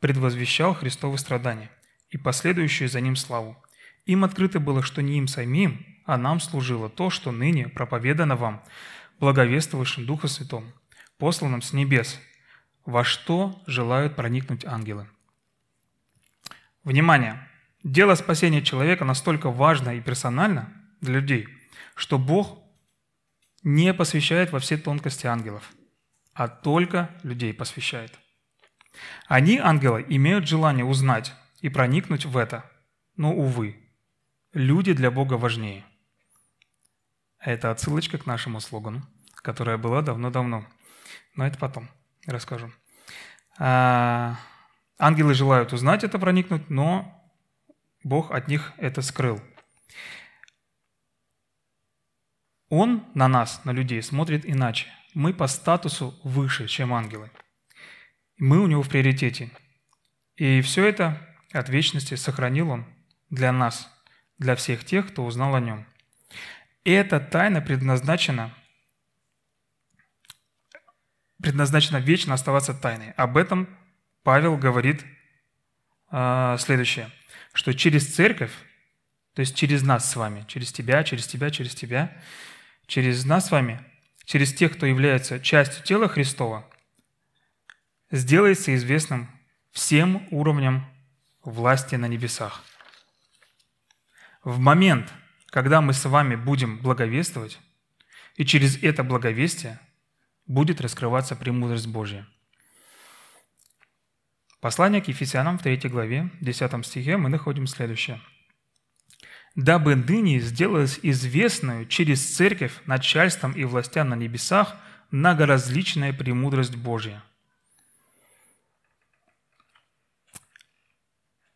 предвозвещал 0.01 0.75
Христовы 0.75 1.19
страдания 1.19 1.71
и 2.09 2.17
последующую 2.17 2.89
за 2.89 3.03
Ним 3.03 3.17
славу. 3.17 3.63
Им 4.07 4.25
открыто 4.25 4.59
было, 4.59 4.83
что 4.83 5.03
не 5.03 5.19
им 5.19 5.29
самим, 5.29 5.85
а 6.07 6.17
нам 6.17 6.41
служило 6.41 6.89
то, 6.89 7.11
что 7.11 7.33
ныне 7.33 7.69
проповедано 7.69 8.35
вам, 8.35 8.65
благовествовавшим 9.21 10.07
Духа 10.07 10.27
Святом, 10.27 10.73
посланным 11.19 11.61
с 11.61 11.75
небес, 11.75 12.19
во 12.87 13.05
что 13.05 13.63
желают 13.67 14.17
проникнуть 14.17 14.65
ангелы. 14.65 15.07
Внимание! 16.85 17.49
Дело 17.85 18.15
спасения 18.15 18.63
человека 18.63 19.05
настолько 19.05 19.51
важно 19.51 19.91
и 19.91 20.01
персонально 20.01 20.73
для 21.01 21.15
людей, 21.15 21.49
что 21.95 22.19
Бог 22.19 22.59
не 23.63 23.95
посвящает 23.95 24.53
во 24.53 24.59
все 24.59 24.77
тонкости 24.77 25.27
ангелов, 25.27 25.73
а 26.35 26.49
только 26.49 27.11
людей 27.23 27.55
посвящает. 27.55 28.19
Они, 29.27 29.59
ангелы, 29.59 30.05
имеют 30.09 30.47
желание 30.47 30.85
узнать 30.85 31.35
и 31.61 31.69
проникнуть 31.69 32.25
в 32.25 32.37
это. 32.37 32.71
Но, 33.17 33.33
увы, 33.33 33.77
люди 34.53 34.93
для 34.93 35.11
Бога 35.11 35.35
важнее. 35.35 35.85
Это 37.39 37.71
отсылочка 37.71 38.19
к 38.19 38.27
нашему 38.27 38.61
слогану, 38.61 39.03
которая 39.37 39.79
была 39.79 40.03
давно-давно. 40.03 40.67
Но 41.35 41.47
это 41.47 41.59
потом 41.59 41.89
расскажу. 42.27 42.71
А, 43.59 44.37
ангелы 45.03 45.35
желают 45.35 45.73
узнать 45.73 46.05
это, 46.05 46.19
проникнуть, 46.21 46.71
но 46.71 47.21
Бог 48.05 48.31
от 48.31 48.47
них 48.47 48.73
это 48.77 49.03
скрыл. 49.03 49.43
Он 52.69 53.05
на 53.15 53.27
нас, 53.27 53.65
на 53.65 53.73
людей, 53.73 54.01
смотрит 54.01 54.49
иначе. 54.49 54.87
Мы 55.13 55.35
по 55.35 55.49
статусу 55.49 56.19
выше, 56.23 56.69
чем 56.69 56.95
ангелы. 56.95 57.31
Мы 58.39 58.61
у 58.61 58.69
него 58.69 58.83
в 58.83 58.89
приоритете. 58.89 59.51
И 60.37 60.61
все 60.61 60.87
это 60.87 61.21
от 61.53 61.69
вечности 61.69 62.15
сохранил 62.15 62.71
он 62.71 62.87
для 63.29 63.51
нас, 63.51 63.91
для 64.39 64.55
всех 64.55 64.85
тех, 64.85 65.09
кто 65.09 65.27
узнал 65.27 65.57
о 65.57 65.61
нем. 65.61 65.85
И 66.85 66.93
эта 66.93 67.19
тайна 67.19 67.61
предназначена, 67.61 68.55
предназначена 71.43 71.97
вечно 71.97 72.35
оставаться 72.35 72.73
тайной. 72.73 73.11
Об 73.13 73.37
этом 73.37 73.69
Павел 74.23 74.57
говорит 74.57 75.05
э, 76.11 76.57
следующее, 76.59 77.11
что 77.53 77.75
через 77.75 78.15
церковь, 78.15 78.53
то 79.35 79.41
есть 79.41 79.57
через 79.57 79.83
нас 79.83 80.11
с 80.11 80.17
вами, 80.17 80.45
через 80.49 80.73
тебя, 80.73 81.03
через 81.05 81.27
тебя, 81.27 81.51
через 81.51 81.75
тебя, 81.75 82.17
через 82.87 83.25
нас 83.25 83.49
с 83.49 83.51
вами, 83.51 83.85
через 84.25 84.55
тех, 84.55 84.77
кто 84.77 84.87
является 84.87 85.41
частью 85.41 85.83
тела 85.85 86.09
Христова, 86.09 86.69
сделается 88.11 88.75
известным 88.75 89.29
всем 89.73 90.29
уровням 90.31 90.87
власти 91.43 91.97
на 91.97 92.07
небесах. 92.07 92.63
В 94.45 94.59
момент, 94.59 95.13
когда 95.47 95.81
мы 95.81 95.93
с 95.93 96.05
вами 96.05 96.37
будем 96.37 96.79
благовествовать, 96.79 97.59
и 98.37 98.45
через 98.45 98.83
это 98.83 99.03
благовестие 99.03 99.81
будет 100.47 100.81
раскрываться 100.81 101.37
премудрость 101.37 101.87
Божья. 101.87 102.27
Послание 104.63 105.03
к 105.03 105.09
Ефесянам 105.09 105.59
в 105.59 105.63
3 105.65 105.89
главе, 105.89 106.31
10 106.41 106.87
стихе 106.87 107.17
мы 107.17 107.29
находим 107.29 107.67
следующее. 107.67 108.21
«Дабы 109.57 109.97
ныне 109.97 110.39
сделалось 110.39 111.01
известную 111.03 111.87
через 111.87 112.25
церковь 112.37 112.73
начальством 112.87 113.51
и 113.55 113.65
властям 113.65 114.11
на 114.11 114.15
небесах 114.15 114.77
многоразличная 115.11 116.13
премудрость 116.13 116.77
Божья». 116.77 117.25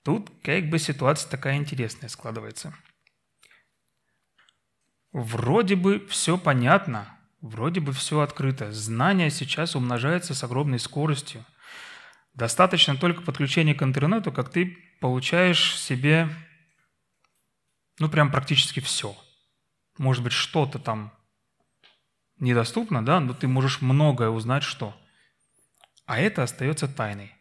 Тут 0.02 0.28
как 0.42 0.68
бы 0.68 0.80
ситуация 0.80 1.30
такая 1.30 1.58
интересная 1.58 2.08
складывается. 2.08 2.74
Вроде 5.12 5.76
бы 5.76 6.04
все 6.08 6.36
понятно, 6.36 7.16
вроде 7.40 7.78
бы 7.78 7.92
все 7.92 8.18
открыто. 8.18 8.72
Знания 8.72 9.30
сейчас 9.30 9.76
умножаются 9.76 10.34
с 10.34 10.42
огромной 10.42 10.80
скоростью. 10.80 11.44
Достаточно 12.36 12.96
только 12.96 13.22
подключения 13.22 13.74
к 13.74 13.82
интернету, 13.82 14.30
как 14.30 14.50
ты 14.50 14.76
получаешь 15.00 15.74
себе, 15.78 16.28
ну, 17.98 18.10
прям 18.10 18.30
практически 18.30 18.80
все. 18.80 19.16
Может 19.96 20.22
быть, 20.22 20.34
что-то 20.34 20.78
там 20.78 21.14
недоступно, 22.38 23.02
да, 23.02 23.20
но 23.20 23.32
ты 23.32 23.48
можешь 23.48 23.80
многое 23.80 24.28
узнать, 24.28 24.62
что. 24.62 24.94
А 26.04 26.18
это 26.18 26.42
остается 26.42 26.88
тайной. 26.88 27.32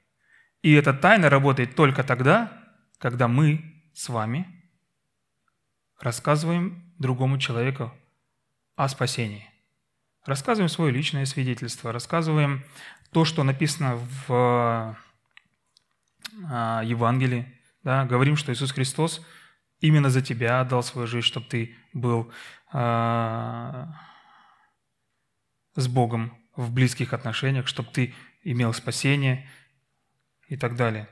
И 0.62 0.72
эта 0.72 0.94
тайна 0.94 1.30
работает 1.30 1.75
только 1.75 2.06
тогда, 2.06 2.54
когда 2.98 3.28
мы 3.28 3.84
с 3.94 4.08
вами 4.08 4.48
рассказываем 6.00 6.94
другому 6.98 7.38
человеку 7.38 7.94
о 8.78 8.88
спасении. 8.88 9.50
Рассказываем 10.25 10.70
свое 10.70 10.92
личное 10.92 11.25
свидетельство, 11.25 11.92
рассказываем 11.92 12.64
то, 13.15 13.24
что 13.24 13.43
написано 13.43 13.95
в 14.27 14.98
а, 16.50 16.81
Евангелии. 16.84 17.45
Да, 17.81 18.03
говорим, 18.03 18.36
что 18.36 18.51
Иисус 18.51 18.74
Христос 18.74 19.25
именно 19.79 20.10
за 20.10 20.22
тебя 20.22 20.60
отдал 20.60 20.84
свою 20.84 21.07
жизнь, 21.07 21.25
чтобы 21.25 21.45
ты 21.48 21.77
был 21.93 22.29
э, 22.74 23.86
с 25.75 25.88
Богом 25.88 26.38
в 26.57 26.74
близких 26.74 27.13
отношениях, 27.13 27.67
чтобы 27.67 27.89
ты 27.89 28.13
имел 28.43 28.74
спасение, 28.74 29.50
и 30.50 30.57
так 30.57 30.75
далее. 30.75 31.07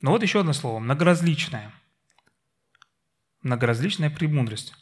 Но 0.00 0.12
вот 0.12 0.22
еще 0.22 0.38
одно 0.38 0.52
слово– 0.52 0.78
многоразличное. 0.80 1.72
Многоразличная 3.42 4.10
премудрость. 4.10 4.72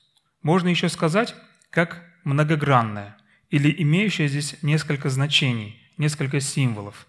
Можно 0.43 0.69
еще 0.69 0.91
сказать, 0.91 1.35
как 1.71 2.05
многогранная 2.25 3.17
или 3.55 3.75
имеющая 3.83 4.27
здесь 4.27 4.57
несколько 4.63 5.09
значений, 5.11 5.81
несколько 5.97 6.41
символов. 6.41 7.07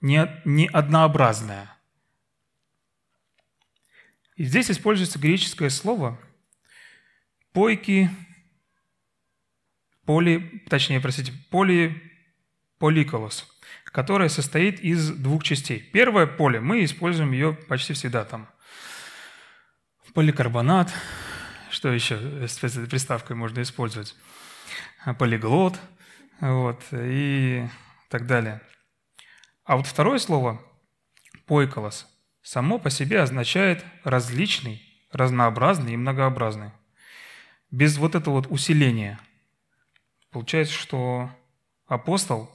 Не, 0.00 0.28
не 0.44 0.66
однообразная. 0.68 1.70
И 4.34 4.44
здесь 4.44 4.70
используется 4.70 5.20
греческое 5.20 5.70
слово 5.70 6.18
«пойки», 7.52 8.10
поли, 10.04 10.64
точнее, 10.68 11.00
простите, 11.00 11.32
поли, 11.50 12.02
поликолос– 12.78 13.48
которая 13.92 14.30
состоит 14.30 14.80
из 14.80 15.10
двух 15.10 15.44
частей. 15.44 15.78
Первое 15.78 16.26
поле, 16.26 16.60
мы 16.60 16.82
используем 16.82 17.32
ее 17.32 17.52
почти 17.52 17.92
всегда 17.92 18.24
там. 18.24 18.48
Поликарбонат, 20.14 20.90
что 21.70 21.92
еще 21.92 22.48
с 22.48 22.56
приставкой 22.56 23.36
можно 23.36 23.60
использовать? 23.60 24.16
Полиглот, 25.18 25.78
вот, 26.40 26.82
и 26.92 27.68
так 28.08 28.26
далее. 28.26 28.60
А 29.64 29.76
вот 29.76 29.86
второе 29.86 30.18
слово, 30.18 30.60
пойколос, 31.46 32.06
само 32.42 32.78
по 32.78 32.90
себе 32.90 33.20
означает 33.20 33.84
различный, 34.04 34.82
разнообразный 35.10 35.94
и 35.94 35.96
многообразный. 35.96 36.72
Без 37.70 37.96
вот 37.96 38.14
этого 38.14 38.34
вот 38.34 38.46
усиления. 38.50 39.18
Получается, 40.30 40.74
что 40.74 41.30
апостол 41.86 42.50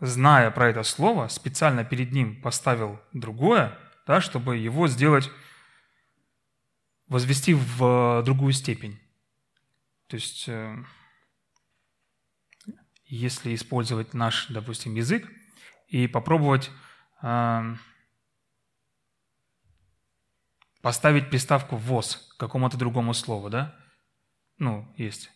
зная 0.00 0.50
про 0.50 0.68
это 0.68 0.82
слово, 0.82 1.28
специально 1.28 1.84
перед 1.84 2.12
ним 2.12 2.40
поставил 2.42 3.00
другое, 3.12 3.78
да, 4.06 4.20
чтобы 4.20 4.56
его 4.56 4.88
сделать, 4.88 5.30
возвести 7.06 7.54
в 7.54 8.22
другую 8.24 8.52
степень. 8.52 8.98
То 10.08 10.16
есть, 10.16 10.48
э, 10.48 10.76
если 13.12 13.54
использовать 13.54 14.14
наш, 14.14 14.46
допустим, 14.48 14.94
язык 14.94 15.30
и 15.88 16.06
попробовать 16.06 16.70
э, 17.22 17.74
поставить 20.80 21.28
приставку 21.28 21.76
«воз» 21.76 22.16
к 22.16 22.40
какому-то 22.40 22.78
другому 22.78 23.12
слову, 23.12 23.50
да? 23.50 23.76
Ну, 24.56 24.90
есть 24.96 25.30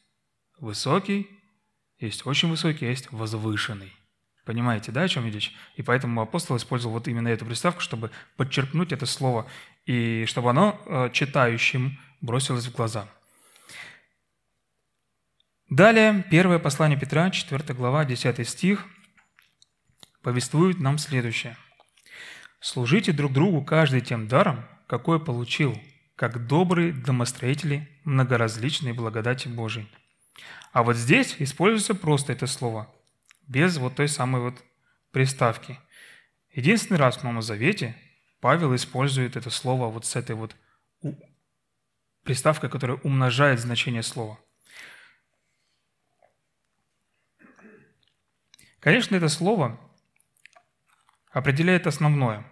высокий, 0.59 1.29
есть 1.99 2.27
очень 2.27 2.49
высокий, 2.49 2.87
есть 2.87 3.12
возвышенный. 3.12 3.93
Понимаете, 4.47 4.91
да, 4.91 5.03
о 5.03 5.09
чем 5.09 5.27
речь? 5.27 5.55
И 5.75 5.83
поэтому 5.83 6.23
апостол 6.23 6.57
использовал 6.57 6.95
вот 6.95 7.09
именно 7.09 7.29
эту 7.29 7.45
приставку, 7.45 7.83
чтобы 7.83 8.11
подчеркнуть 8.39 8.93
это 8.93 9.05
слово, 9.05 9.47
и 9.85 10.25
чтобы 10.27 10.49
оно 10.49 10.81
э, 10.87 11.11
читающим 11.12 11.99
бросилось 12.23 12.69
в 12.69 12.75
глаза. 12.75 13.07
Далее, 15.70 16.24
первое 16.31 16.59
послание 16.59 16.98
Петра, 16.98 17.31
4 17.31 17.74
глава, 17.74 18.05
10 18.05 18.48
стих, 18.48 18.87
повествует 20.22 20.79
нам 20.79 20.98
следующее. 20.98 21.57
«Служите 22.61 23.12
друг 23.12 23.33
другу 23.33 23.64
каждый 23.64 24.00
тем 24.00 24.29
даром, 24.29 24.64
какой 24.87 25.24
получил, 25.24 25.76
как 26.14 26.46
добрые 26.46 26.92
домостроители 26.92 27.88
многоразличной 28.05 28.92
благодати 28.92 29.48
Божией». 29.48 29.88
А 30.72 30.83
вот 30.83 30.96
здесь 30.96 31.37
используется 31.38 31.94
просто 31.94 32.33
это 32.33 32.46
слово– 32.46 32.92
без 33.46 33.79
вот 33.79 33.94
той 33.94 34.09
самой 34.09 34.42
вот 34.42 34.62
приставки. 35.12 35.79
Единственный 36.52 36.98
раз 36.98 37.18
в 37.18 37.24
Новом 37.24 37.42
Завете 37.42 37.96
Павел 38.40 38.74
использует 38.74 39.37
это 39.37 39.50
слово 39.50 39.88
вот 39.88 40.05
с 40.05 40.16
этой 40.16 40.35
вот 40.35 40.57
приставкой, 42.22 42.70
которая 42.70 42.98
умножает 42.98 43.61
значение 43.61 44.02
слова. 44.02 44.38
Конечно, 48.81 49.17
это 49.17 49.29
слово 49.29 49.79
определяет 51.31 51.87
основное 51.87 52.47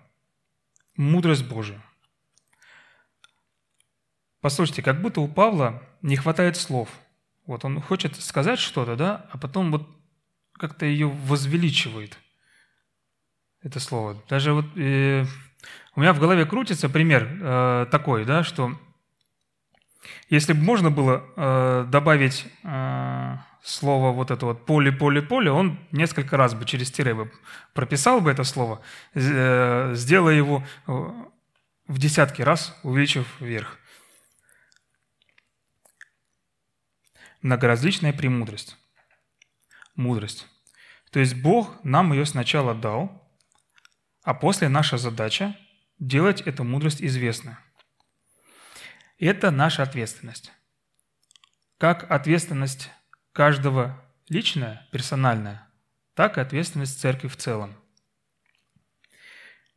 –мудрость 0.96 1.46
Божию. 1.46 1.82
Послушайте, 4.40 4.82
как 4.82 5.00
будто 5.00 5.20
у 5.20 5.28
Павла 5.28 5.82
не 6.02 6.16
хватает 6.16 6.56
слов. 6.56 6.88
Вот 7.46 7.64
он 7.64 7.80
хочет 7.80 8.16
сказать 8.16 8.58
что-то, 8.58 8.96
да, 8.96 9.26
а 9.30 9.38
потом 9.38 9.70
вот 9.70 9.88
как-то 10.52 10.86
ее 10.86 11.08
возвеличивает, 11.08 12.18
это 13.62 13.80
слово. 13.80 14.22
Даже 14.28 14.52
вот 14.52 14.66
э, 14.76 15.24
у 15.96 16.00
меня 16.00 16.12
в 16.12 16.20
голове 16.20 16.44
крутится 16.44 16.88
пример 16.88 17.28
э, 17.40 17.86
такой, 17.90 18.24
да, 18.24 18.44
что 18.44 18.78
если 20.28 20.52
бы 20.52 20.62
можно 20.62 20.90
было 20.90 21.24
э, 21.36 21.86
добавить 21.90 22.46
э, 22.62 23.36
слово 23.64 24.12
вот 24.12 24.30
это 24.30 24.46
вот 24.46 24.66
поле, 24.66 24.92
поле, 24.92 25.22
поле, 25.22 25.50
он 25.50 25.78
несколько 25.90 26.36
раз 26.36 26.54
бы 26.54 26.64
через 26.64 26.90
тире 26.90 27.14
бы 27.14 27.32
прописал 27.72 28.20
бы 28.20 28.30
это 28.30 28.44
слово, 28.44 28.82
э, 29.14 29.92
сделая 29.94 30.34
его 30.34 30.64
э, 30.86 30.92
в 31.88 31.98
десятки 31.98 32.42
раз, 32.42 32.78
увеличив 32.82 33.26
вверх. 33.40 33.78
Многоразличная 37.42 38.12
премудрость 38.12 38.76
мудрость. 39.94 40.46
То 41.10 41.20
есть 41.20 41.34
Бог 41.34 41.82
нам 41.84 42.12
ее 42.12 42.26
сначала 42.26 42.74
дал, 42.74 43.22
а 44.22 44.34
после 44.34 44.68
наша 44.68 44.98
задача– 44.98 45.56
делать 45.98 46.40
эту 46.40 46.64
мудрость 46.64 47.02
известной. 47.02 47.56
Это 49.18 49.50
наша 49.50 49.82
ответственность. 49.82 50.52
Как 51.78 52.10
ответственность 52.10 52.90
каждого 53.34 54.02
личная, 54.30 54.88
персональная, 54.90 55.68
так 56.14 56.38
и 56.38 56.40
ответственность 56.40 56.98
церкви 56.98 57.28
в 57.28 57.36
целом. 57.36 57.74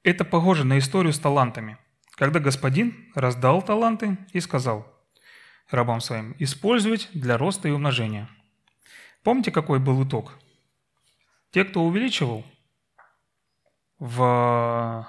Это 0.03 0.23
похоже 0.23 0.63
на 0.63 0.79
историю 0.79 1.11
с 1.11 1.19
талантами, 1.19 1.77
когда 2.11 2.39
господин 2.39 3.11
раздал 3.13 3.61
таланты 3.61 4.17
и 4.31 4.39
сказал 4.39 4.87
рабам 5.69 5.99
своим 5.99 6.33
использовать 6.39 7.09
для 7.11 7.37
роста 7.37 7.67
и 7.67 7.71
умножения– 7.71 8.29
Помните, 9.27 9.51
какой 9.51 9.79
был 9.79 10.07
итог? 10.07 10.39
те, 11.51 11.65
кто 11.65 11.83
увеличивал 11.83 12.45
в 13.99 15.05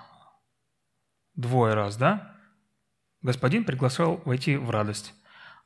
двое 1.37 1.75
раз, 1.75 1.97
да, 1.97 2.37
господин 3.23 3.63
приглашал 3.63 4.21
войти 4.25 4.57
в 4.57 4.71
радость. 4.71 5.15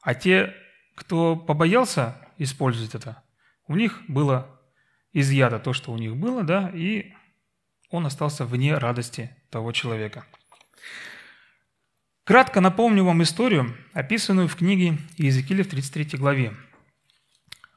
А 0.03 0.15
те, 0.15 0.55
кто 0.95 1.37
побоялся 1.37 2.17
использовать 2.39 2.95
это, 2.95 3.23
у 3.67 3.77
них 3.77 4.03
было 4.09 4.61
изъято 5.13 5.59
то, 5.59 5.73
что 5.73 5.93
у 5.93 5.99
них 5.99 6.17
было, 6.17 6.43
да, 6.43 6.71
и 6.75 7.13
он 7.91 8.07
остался 8.07 8.45
вне 8.45 8.77
радости 8.77 9.35
того 9.51 9.73
человека. 9.73 10.25
Кратко 12.25 12.61
напомню 12.61 13.05
вам 13.05 13.23
историю, 13.23 13.77
описанную 13.93 14.49
в 14.49 14.57
книге 14.57 14.99
Иезекииля 15.17 15.65
в 15.65 15.69
33 15.69 16.19
главе. 16.19 16.55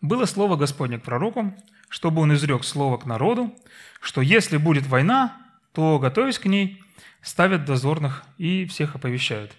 «Было 0.01 0.25
слово 0.25 0.55
Господне 0.55 0.99
к 0.99 1.03
пророку, 1.03 1.55
чтобы 1.89 2.21
он 2.21 2.33
изрек 2.33 2.63
слово 2.63 2.97
к 2.97 3.05
народу, 3.05 3.55
что 3.99 4.21
если 4.21 4.57
будет 4.57 4.85
война, 4.85 5.37
то, 5.73 5.99
готовясь 5.99 6.39
к 6.39 6.45
ней, 6.45 6.81
ставят 7.21 7.65
дозорных 7.65 8.23
и 8.37 8.65
всех 8.65 8.95
оповещают. 8.95 9.55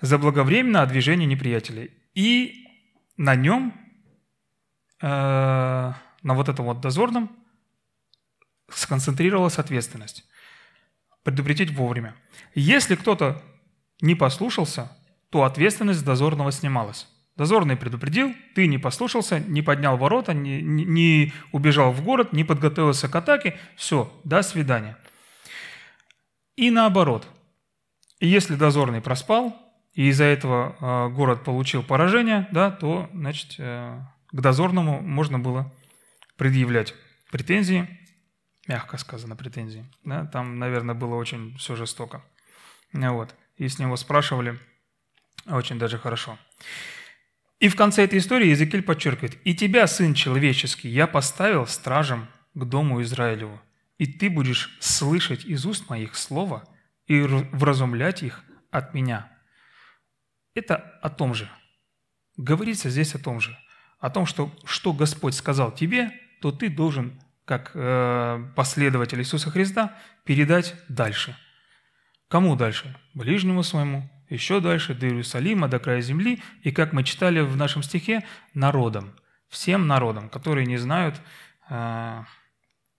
Заблаговременно 0.00 0.82
о 0.82 0.86
движении 0.86 1.26
неприятелей. 1.26 1.92
И 2.14 2.66
на 3.20 3.34
нем, 3.34 3.74
э, 5.02 5.06
на 5.06 6.34
вот 6.34 6.48
этом 6.48 6.64
вот 6.64 6.80
дозорном, 6.80 7.30
сконцентрировалась 8.70 9.58
ответственность. 9.58 10.24
Предупредить 11.22 11.70
вовремя. 11.70 12.16
Если 12.54 12.94
кто-то 12.94 13.42
не 14.00 14.14
послушался, 14.14 14.90
то 15.28 15.44
ответственность 15.44 16.02
дозорного 16.02 16.50
снималась. 16.50 17.08
Дозорный 17.36 17.76
предупредил, 17.76 18.34
ты 18.54 18.66
не 18.66 18.78
послушался, 18.78 19.38
не 19.38 19.60
поднял 19.60 19.98
ворота, 19.98 20.32
не, 20.32 20.62
не, 20.62 20.84
не 20.86 21.34
убежал 21.52 21.92
в 21.92 22.02
город, 22.02 22.32
не 22.32 22.44
подготовился 22.44 23.10
к 23.10 23.14
атаке, 23.14 23.58
все, 23.76 24.10
до 24.24 24.40
свидания. 24.40 24.96
И 26.56 26.70
наоборот, 26.70 27.28
если 28.18 28.54
дозорный 28.54 29.02
проспал, 29.02 29.54
и 30.00 30.08
из-за 30.08 30.24
этого 30.24 30.76
э, 30.80 31.12
город 31.12 31.44
получил 31.44 31.82
поражение, 31.82 32.48
да, 32.52 32.70
то, 32.70 33.10
значит, 33.12 33.56
э, 33.58 34.00
к 34.32 34.40
дозорному 34.40 35.02
можно 35.02 35.38
было 35.38 35.70
предъявлять 36.38 36.94
претензии, 37.30 37.86
мягко 38.66 38.96
сказано 38.96 39.36
претензии, 39.36 39.84
да, 40.02 40.24
там, 40.24 40.58
наверное, 40.58 40.94
было 40.94 41.16
очень 41.16 41.54
все 41.58 41.76
жестоко. 41.76 42.24
Вот. 42.94 43.34
И 43.58 43.68
с 43.68 43.78
него 43.78 43.96
спрашивали 43.96 44.58
очень 45.46 45.78
даже 45.78 45.98
хорошо. 45.98 46.38
И 47.58 47.68
в 47.68 47.76
конце 47.76 48.04
этой 48.04 48.20
истории 48.20 48.46
Иезекииль 48.46 48.82
подчеркивает, 48.82 49.36
«И 49.44 49.54
тебя, 49.54 49.86
сын 49.86 50.14
человеческий, 50.14 50.88
я 50.88 51.08
поставил 51.08 51.66
стражем 51.66 52.26
к 52.54 52.64
дому 52.64 53.02
Израилеву, 53.02 53.60
и 53.98 54.06
ты 54.06 54.30
будешь 54.30 54.78
слышать 54.80 55.44
из 55.44 55.66
уст 55.66 55.90
моих 55.90 56.16
слова 56.16 56.66
и 57.06 57.20
вразумлять 57.20 58.22
их 58.22 58.42
от 58.70 58.94
меня». 58.94 59.30
Это 60.54 60.76
о 61.02 61.10
том 61.10 61.34
же. 61.34 61.48
Говорится 62.36 62.90
здесь 62.90 63.14
о 63.14 63.18
том 63.18 63.40
же. 63.40 63.56
О 63.98 64.10
том, 64.10 64.26
что 64.26 64.52
что 64.64 64.92
Господь 64.92 65.34
сказал 65.34 65.72
тебе, 65.72 66.10
то 66.40 66.52
ты 66.52 66.68
должен, 66.70 67.20
как 67.44 67.72
э, 67.74 68.46
последователь 68.56 69.20
Иисуса 69.20 69.50
Христа, 69.50 69.96
передать 70.24 70.74
дальше. 70.88 71.36
Кому 72.28 72.56
дальше? 72.56 72.96
Ближнему 73.14 73.62
своему, 73.62 74.08
еще 74.28 74.60
дальше, 74.60 74.94
до 74.94 75.06
Иерусалима, 75.06 75.68
до 75.68 75.78
края 75.78 76.00
земли, 76.00 76.42
и, 76.62 76.70
как 76.70 76.92
мы 76.92 77.04
читали 77.04 77.40
в 77.40 77.56
нашем 77.56 77.82
стихе, 77.82 78.24
народам, 78.54 79.16
всем 79.48 79.86
народам, 79.86 80.28
которые 80.30 80.66
не 80.66 80.76
знают 80.78 81.20
э, 81.68 82.22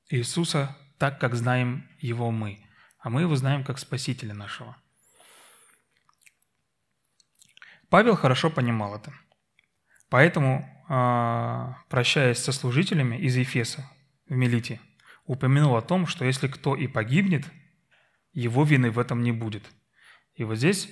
Иисуса 0.10 0.78
так, 0.98 1.20
как 1.20 1.36
знаем 1.36 1.90
Его 2.00 2.30
мы, 2.30 2.64
а 3.00 3.10
мы 3.10 3.22
Его 3.22 3.36
знаем 3.36 3.64
как 3.64 3.80
Спасителя 3.80 4.34
нашего. 4.34 4.78
Павел 7.92 8.16
хорошо 8.16 8.50
понимал 8.50 8.96
это. 8.96 9.14
Поэтому, 10.10 10.66
э, 10.90 11.74
прощаясь 11.90 12.40
со 12.40 12.54
служителями 12.54 13.18
из 13.18 13.36
Ефеса 13.36 13.86
в 14.30 14.34
Мелите, 14.34 14.80
упомянул 15.26 15.76
о 15.76 15.82
том, 15.82 16.08
что 16.08 16.24
если 16.24 16.48
кто 16.48 16.74
и 16.78 16.88
погибнет, 16.88 17.46
его 18.32 18.64
вины 18.64 18.92
в 18.92 18.98
этом 18.98 19.22
не 19.22 19.34
будет. 19.34 19.70
И 20.36 20.46
вот 20.46 20.56
здесь 20.56 20.90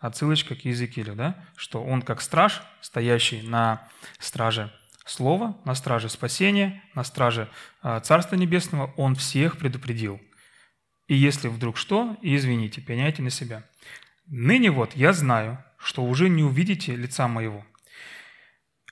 отсылочка 0.00 0.56
к 0.56 0.64
Иезекиилю, 0.64 1.14
да? 1.14 1.46
что 1.56 1.82
он 1.82 2.02
как 2.02 2.20
страж, 2.20 2.60
стоящий 2.80 3.42
на 3.42 3.88
страже 4.18 4.72
Слова, 5.04 5.56
на 5.64 5.76
страже 5.76 6.08
спасения, 6.08 6.82
на 6.96 7.04
страже 7.04 7.48
а, 7.80 8.00
Царства 8.00 8.34
Небесного, 8.34 8.92
он 8.96 9.14
всех 9.14 9.58
предупредил. 9.58 10.20
И 11.06 11.14
если 11.14 11.46
вдруг 11.46 11.76
что, 11.76 12.16
извините, 12.20 12.80
пеняйте 12.80 13.22
на 13.22 13.30
себя. 13.30 13.62
Ныне 14.26 14.72
вот 14.72 14.96
я 14.96 15.12
знаю, 15.12 15.64
что 15.78 16.04
уже 16.04 16.28
не 16.28 16.42
увидите 16.42 16.96
лица 16.96 17.28
моего. 17.28 17.64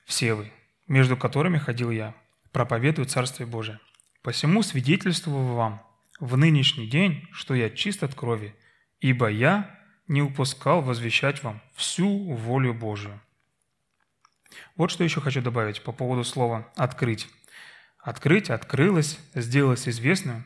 Все 0.05 0.33
вы, 0.33 0.51
между 0.87 1.17
которыми 1.17 1.57
ходил 1.57 1.91
я, 1.91 2.13
проповедую 2.51 3.05
Царствие 3.05 3.47
Божие. 3.47 3.79
Посему 4.21 4.63
свидетельствую 4.63 5.53
вам 5.53 5.85
в 6.19 6.37
нынешний 6.37 6.87
день, 6.87 7.27
что 7.31 7.53
я 7.53 7.69
чист 7.69 8.03
от 8.03 8.15
крови, 8.15 8.55
ибо 8.99 9.29
я 9.29 9.79
не 10.07 10.21
упускал 10.21 10.81
возвещать 10.81 11.43
вам 11.43 11.61
всю 11.73 12.33
волю 12.33 12.73
Божию. 12.73 13.19
Вот 14.75 14.91
что 14.91 15.03
еще 15.03 15.21
хочу 15.21 15.41
добавить 15.41 15.83
по 15.83 15.91
поводу 15.91 16.23
слова 16.23 16.71
«открыть». 16.75 17.27
Открыть, 17.99 18.51
открылось, 18.51 19.19
сделалось 19.33 19.87
известным. 19.89 20.45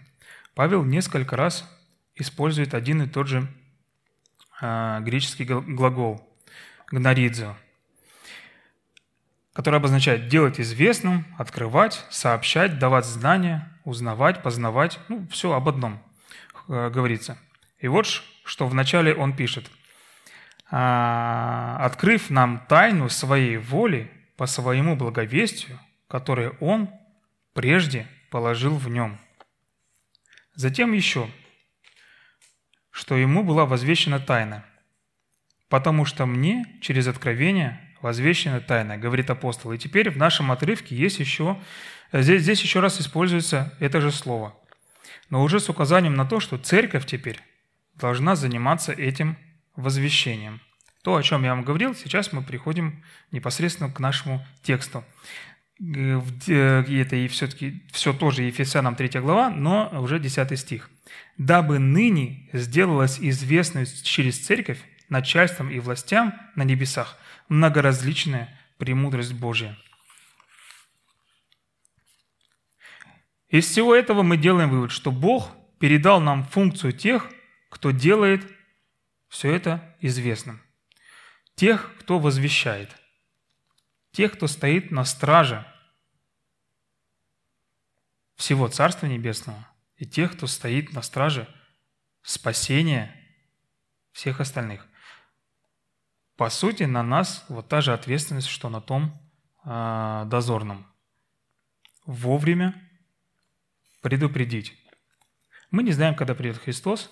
Павел 0.55 0.85
несколько 0.85 1.35
раз 1.35 1.69
использует 2.15 2.73
один 2.73 3.01
и 3.01 3.07
тот 3.07 3.27
же 3.27 3.47
э, 4.61 4.99
греческий 5.01 5.43
глагол 5.43 6.28
«гноридзо», 6.91 7.55
который 9.53 9.77
обозначает 9.77 10.27
делать 10.27 10.59
известным, 10.59 11.25
открывать, 11.37 12.05
сообщать, 12.09 12.79
давать 12.79 13.05
знания, 13.05 13.71
узнавать, 13.83 14.41
познавать. 14.41 14.99
Ну, 15.09 15.27
все 15.27 15.51
об 15.53 15.67
одном 15.67 16.01
э, 16.67 16.89
говорится. 16.89 17.37
И 17.79 17.87
вот 17.87 18.05
что 18.49 18.67
вначале 18.67 19.13
он 19.13 19.35
пишет. 19.35 19.69
«А, 20.71 21.77
«Открыв 21.81 22.29
нам 22.29 22.65
тайну 22.67 23.09
своей 23.09 23.57
воли 23.57 24.11
по 24.37 24.45
своему 24.45 24.95
благовестию, 24.95 25.79
которое 26.07 26.51
он 26.59 26.89
прежде 27.53 28.07
положил 28.31 28.75
в 28.75 28.89
нем». 28.89 29.19
Затем 30.55 30.93
еще, 30.93 31.29
что 32.91 33.15
ему 33.15 33.43
была 33.43 33.65
возвещена 33.65 34.19
тайна, 34.19 34.65
потому 35.69 36.05
что 36.05 36.25
мне 36.25 36.65
через 36.81 37.07
откровение 37.07 37.79
возвещена 38.01 38.59
тайна, 38.59 38.97
говорит 38.97 39.29
апостол. 39.29 39.71
И 39.71 39.77
теперь 39.77 40.09
в 40.09 40.17
нашем 40.17 40.51
отрывке 40.51 40.95
есть 40.95 41.19
еще, 41.19 41.57
здесь, 42.11 42.41
здесь 42.41 42.61
еще 42.61 42.79
раз 42.79 42.99
используется 42.99 43.73
это 43.79 44.01
же 44.01 44.11
слово, 44.11 44.55
но 45.29 45.43
уже 45.43 45.59
с 45.59 45.69
указанием 45.69 46.15
на 46.15 46.25
то, 46.25 46.39
что 46.39 46.57
церковь 46.57 47.05
теперь 47.05 47.39
должна 47.95 48.35
заниматься 48.35 48.91
этим 48.91 49.37
возвещением. 49.75 50.61
То, 51.03 51.15
о 51.15 51.23
чем 51.23 51.43
я 51.43 51.51
вам 51.51 51.63
говорил, 51.63 51.95
сейчас 51.95 52.33
мы 52.33 52.41
приходим 52.41 53.03
непосредственно 53.31 53.89
к 53.91 53.99
нашему 53.99 54.45
тексту. 54.63 55.05
Э, 55.79 56.21
это 56.47 57.15
и 57.15 57.27
все-таки 57.29 57.83
все 57.91 58.11
тоже 58.11 58.43
Ефесянам 58.43 58.95
3 58.95 59.21
глава, 59.21 59.49
но 59.49 59.89
уже 60.01 60.19
10 60.19 60.59
стих. 60.59 60.89
«Дабы 61.37 61.79
ныне 61.79 62.49
сделалось 62.51 63.17
известно 63.19 63.85
через 63.85 64.39
церковь 64.39 64.79
начальством 65.09 65.69
и 65.69 65.79
властям 65.79 66.33
на 66.55 66.63
небесах 66.63 67.17
многоразличная 67.47 68.57
премудрость 68.77 69.33
Божия». 69.33 69.77
Из 73.49 73.65
всего 73.65 73.95
этого 73.95 74.21
мы 74.21 74.37
делаем 74.37 74.69
вывод, 74.69 74.91
что 74.91 75.11
Бог 75.11 75.51
передал 75.79 76.21
нам 76.21 76.45
функцию 76.45 76.93
тех, 76.93 77.27
кто 77.69 77.91
делает 77.91 78.45
все 79.27 79.51
это 79.53 79.95
известным. 80.01 80.61
Тех, 81.55 81.91
кто 81.99 82.19
возвещает. 82.19 82.95
Тех, 84.11 84.33
кто 84.33 84.47
стоит 84.47 84.91
на 84.91 85.03
страже 85.03 85.65
всего 88.35 88.67
Царства 88.67 89.07
Небесного. 89.07 89.67
И 89.97 90.05
тех, 90.05 90.33
кто 90.33 90.47
стоит 90.47 90.93
на 90.93 91.01
страже 91.01 91.47
спасения 92.21 93.15
всех 94.11 94.39
остальных. 94.39 94.87
По 96.39 96.49
сути, 96.49 96.83
на 96.83 97.03
нас 97.03 97.45
вот 97.49 97.67
та 97.67 97.81
же 97.81 97.93
ответственность, 97.93 98.47
что 98.47 98.69
на 98.69 98.81
том 98.81 99.11
э, 99.65 100.23
дозорном. 100.25 100.87
Вовремя 102.05 102.73
предупредить. 104.01 104.73
Мы 105.69 105.83
не 105.83 105.91
знаем, 105.91 106.15
когда 106.15 106.33
придет 106.33 106.57
Христос, 106.57 107.11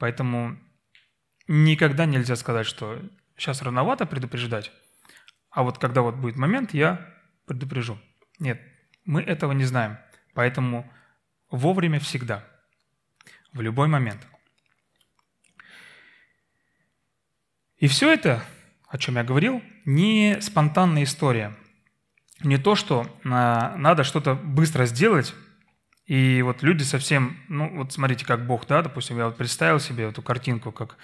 Поэтому 0.00 0.58
никогда 1.46 2.06
нельзя 2.06 2.34
сказать, 2.34 2.66
что 2.66 2.98
сейчас 3.36 3.60
рановато 3.60 4.06
предупреждать, 4.06 4.72
а 5.50 5.62
вот 5.62 5.76
когда 5.76 6.00
вот 6.00 6.14
будет 6.14 6.36
момент, 6.36 6.72
я 6.72 7.14
предупрежу. 7.46 8.00
Нет, 8.38 8.60
мы 9.04 9.22
этого 9.22 9.52
не 9.52 9.64
знаем. 9.64 9.98
Поэтому 10.34 10.90
вовремя 11.50 12.00
всегда, 12.00 12.48
в 13.52 13.60
любой 13.60 13.88
момент. 13.88 14.26
И 17.80 17.86
все 17.86 18.12
это, 18.12 18.44
о 18.88 18.98
чем 18.98 19.16
я 19.16 19.24
говорил, 19.24 19.62
не 19.86 20.36
спонтанная 20.42 21.04
история. 21.04 21.56
Не 22.42 22.58
то, 22.58 22.74
что 22.74 23.06
а, 23.24 23.74
надо 23.76 24.04
что-то 24.04 24.34
быстро 24.34 24.84
сделать, 24.84 25.34
и 26.04 26.42
вот 26.42 26.62
люди 26.62 26.82
совсем, 26.82 27.38
ну 27.48 27.78
вот 27.78 27.92
смотрите, 27.94 28.26
как 28.26 28.46
Бог, 28.46 28.66
да, 28.66 28.82
допустим, 28.82 29.16
я 29.16 29.26
вот 29.26 29.36
представил 29.38 29.80
себе 29.80 30.04
эту 30.04 30.20
картинку, 30.20 30.72
как, 30.72 30.98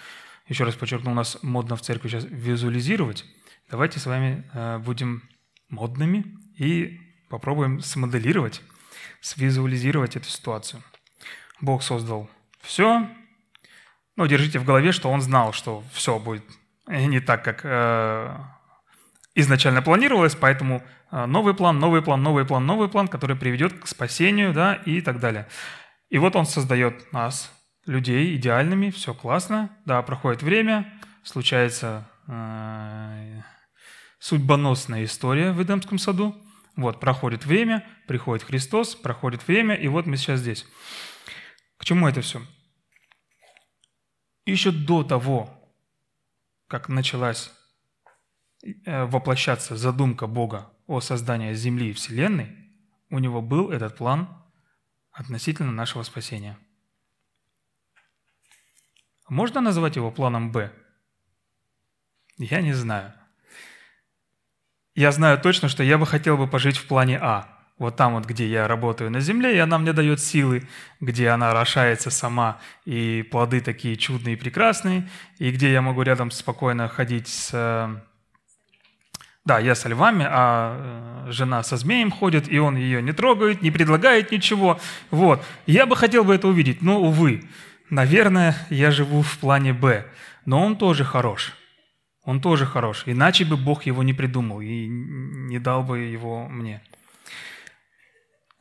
еще 0.49 0.65
раз 0.65 0.75
подчеркну, 0.75 1.13
у 1.13 1.15
нас 1.15 1.39
модно 1.43 1.77
в 1.77 1.81
церкви 1.81 2.09
сейчас 2.09 2.27
визуализировать. 2.29 3.25
Давайте 3.71 3.99
с 3.99 4.05
вами 4.05 4.45
э, 4.53 4.79
будем 4.79 5.23
модными 5.71 6.37
и 6.59 7.01
попробуем 7.31 7.81
смоделировать, 7.81 8.61
свизуализировать 9.23 10.17
эту 10.17 10.29
ситуацию. 10.29 10.83
Бог 11.63 11.83
создал 11.83 12.29
все, 12.61 13.09
ну, 14.17 14.27
держите 14.27 14.59
в 14.59 14.65
голове, 14.65 14.93
что 14.93 15.09
Он 15.09 15.23
знал, 15.23 15.55
что 15.55 15.83
все 15.93 16.19
будет 16.19 16.45
не 16.89 17.21
так, 17.21 17.45
как 17.45 17.61
э, 17.65 18.37
изначально 19.35 19.83
планировалось, 19.83 20.35
поэтому 20.35 20.83
а, 21.11 21.27
новый 21.27 21.55
план, 21.55 21.79
новый 21.79 22.03
план, 22.03 22.23
новый 22.23 22.45
план, 22.45 22.67
новый 22.67 22.89
план, 22.89 23.07
который 23.07 23.37
приведет 23.37 23.79
к 23.79 23.87
спасению, 23.87 24.53
да, 24.53 24.75
и 24.75 25.01
так 25.01 25.21
далее. 25.21 25.47
И 26.09 26.19
вот 26.19 26.35
он 26.37 26.47
создает 26.47 27.13
нас, 27.13 27.53
людей, 27.85 28.35
идеальными, 28.37 28.91
все 28.91 29.15
классно, 29.15 29.71
да, 29.85 30.03
проходит 30.03 30.43
время, 30.43 31.01
случается 31.23 32.09
э, 32.27 33.41
судьбоносная 34.19 35.05
история 35.05 35.53
в 35.53 35.63
Эдемском 35.63 35.99
саду, 35.99 36.35
вот, 36.75 36.99
проходит 36.99 37.47
время, 37.47 37.87
приходит 38.09 38.45
Христос, 38.45 38.95
проходит 38.95 39.47
время, 39.47 39.75
и 39.75 39.87
вот 39.89 40.07
мы 40.07 40.17
сейчас 40.17 40.41
здесь. 40.41 40.67
К 41.79 41.85
чему 41.85 42.09
это 42.09 42.21
все? 42.23 42.43
Еще 44.45 44.71
до 44.71 45.03
того, 45.03 45.56
как 46.69 46.89
началась 46.89 47.53
э, 48.63 49.05
воплощаться 49.05 49.77
задумка 49.77 50.27
Бога 50.27 50.71
о 50.87 51.01
создании 51.01 51.53
Земли 51.55 51.91
и 51.91 51.93
Вселенной, 51.93 52.57
у 53.11 53.19
него 53.19 53.41
был 53.41 53.71
этот 53.71 53.97
план 53.97 54.29
относительно 55.13 55.73
нашего 55.73 56.03
спасения. 56.03 56.59
Можно 59.29 59.61
назвать 59.61 59.97
его 59.97 60.11
планом 60.11 60.53
«Б»? 60.53 60.73
Я 62.39 62.61
не 62.61 62.75
знаю. 62.75 63.13
Я 64.95 65.11
знаю 65.11 65.41
точно, 65.41 65.69
что 65.69 65.83
я 65.83 65.99
бы 65.99 66.07
хотел 66.07 66.37
бы 66.37 66.47
пожить 66.47 66.77
в 66.77 66.87
плане 66.87 67.19
«А». 67.19 67.56
Вот 67.79 67.97
там 67.97 68.15
вот, 68.15 68.25
где 68.25 68.49
я 68.49 68.67
работаю 68.67 69.11
на 69.11 69.21
земле, 69.21 69.55
и 69.55 69.59
она 69.59 69.79
мне 69.79 69.93
дает 69.93 70.21
силы, 70.21 70.67
где 71.01 71.29
она 71.29 71.51
орошается 71.51 72.11
сама, 72.11 72.59
и 72.87 73.23
плоды 73.31 73.61
такие 73.61 73.97
чудные 73.97 74.35
и 74.35 74.39
прекрасные, 74.39 75.09
и 75.39 75.51
где 75.51 75.71
я 75.71 75.83
могу 75.83 76.03
рядом 76.03 76.31
спокойно 76.31 76.89
ходить 76.89 77.29
с 77.29 78.01
да, 79.47 79.61
я 79.61 79.77
со 79.77 79.89
львами, 79.89 80.27
а 80.29 81.25
э, 81.29 81.31
жена 81.31 81.63
со 81.63 81.77
змеем 81.77 82.11
ходит, 82.11 82.51
и 82.53 82.59
он 82.59 82.77
ее 82.77 83.01
не 83.01 83.13
трогает, 83.13 83.63
не 83.63 83.71
предлагает 83.71 84.33
ничего. 84.33 84.81
Вот. 85.13 85.41
Я 85.67 85.87
бы 85.87 85.95
хотел 85.95 86.25
бы 86.25 86.35
это 86.35 86.49
увидеть, 86.49 86.83
но, 86.83 87.01
увы, 87.01 87.45
наверное, 87.89 88.57
я 88.71 88.91
живу 88.91 89.23
в 89.23 89.39
плане 89.39 89.73
«Б». 89.73 90.05
Но 90.47 90.65
он 90.65 90.77
тоже 90.77 91.05
хорош. 91.05 91.55
Он 92.25 92.41
тоже 92.41 92.67
хорош. 92.67 93.05
Иначе 93.07 93.45
бы 93.45 93.57
Бог 93.57 93.87
его 93.87 94.03
не 94.03 94.13
придумал 94.13 94.61
и 94.61 94.89
не 94.89 95.61
дал 95.61 95.85
бы 95.85 96.01
его 96.01 96.49
мне. 96.49 96.83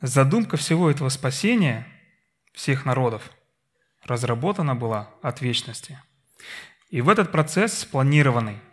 Задумка 0.00 0.56
всего 0.56 0.90
этого 0.90 1.08
спасения 1.08 1.86
всех 2.52 2.84
народов 2.84 3.30
разработана 4.04 4.74
была 4.74 5.10
от 5.22 5.40
вечности. 5.40 6.00
И 6.90 7.00
в 7.00 7.08
этот 7.08 7.32
процесс 7.32 7.78
спланированный– 7.78 8.60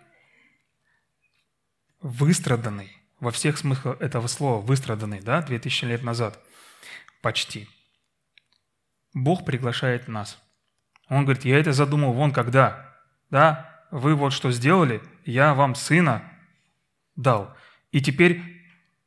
выстраданный, 2.04 2.92
во 3.20 3.32
всех 3.32 3.58
смыслах 3.58 4.00
этого 4.02 4.28
слова, 4.28 4.62
выстраданный, 4.62 5.22
да, 5.22 5.42
2000 5.42 5.86
лет 5.86 6.04
назад, 6.04 6.40
почти. 7.22 7.68
Бог 9.14 9.46
приглашает 9.46 10.08
нас. 10.08 10.38
Он 11.08 11.24
говорит, 11.24 11.46
я 11.46 11.58
это 11.58 11.72
задумал 11.72 12.14
вон 12.14 12.32
когда, 12.32 12.94
да, 13.30 13.86
вы 13.90 14.16
вот 14.16 14.34
что 14.34 14.52
сделали, 14.52 15.02
я 15.26 15.54
вам 15.54 15.76
сына 15.76 16.30
дал. 17.16 17.56
И 17.92 18.02
теперь 18.02 18.42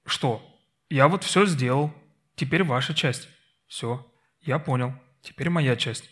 что? 0.06 0.42
Я 0.88 1.08
вот 1.08 1.24
все 1.24 1.44
сделал, 1.44 1.92
теперь 2.36 2.62
ваша 2.62 2.94
часть. 2.94 3.28
Все, 3.66 4.06
я 4.42 4.58
понял, 4.58 4.94
теперь 5.22 5.50
моя 5.50 5.74
часть. 5.76 6.08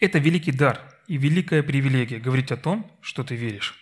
Это 0.00 0.18
великий 0.18 0.52
дар 0.52 0.80
и 1.06 1.18
великая 1.18 1.62
привилегия 1.62 2.18
говорить 2.18 2.50
о 2.50 2.56
том, 2.56 2.90
что 3.02 3.22
ты 3.22 3.36
веришь. 3.36 3.78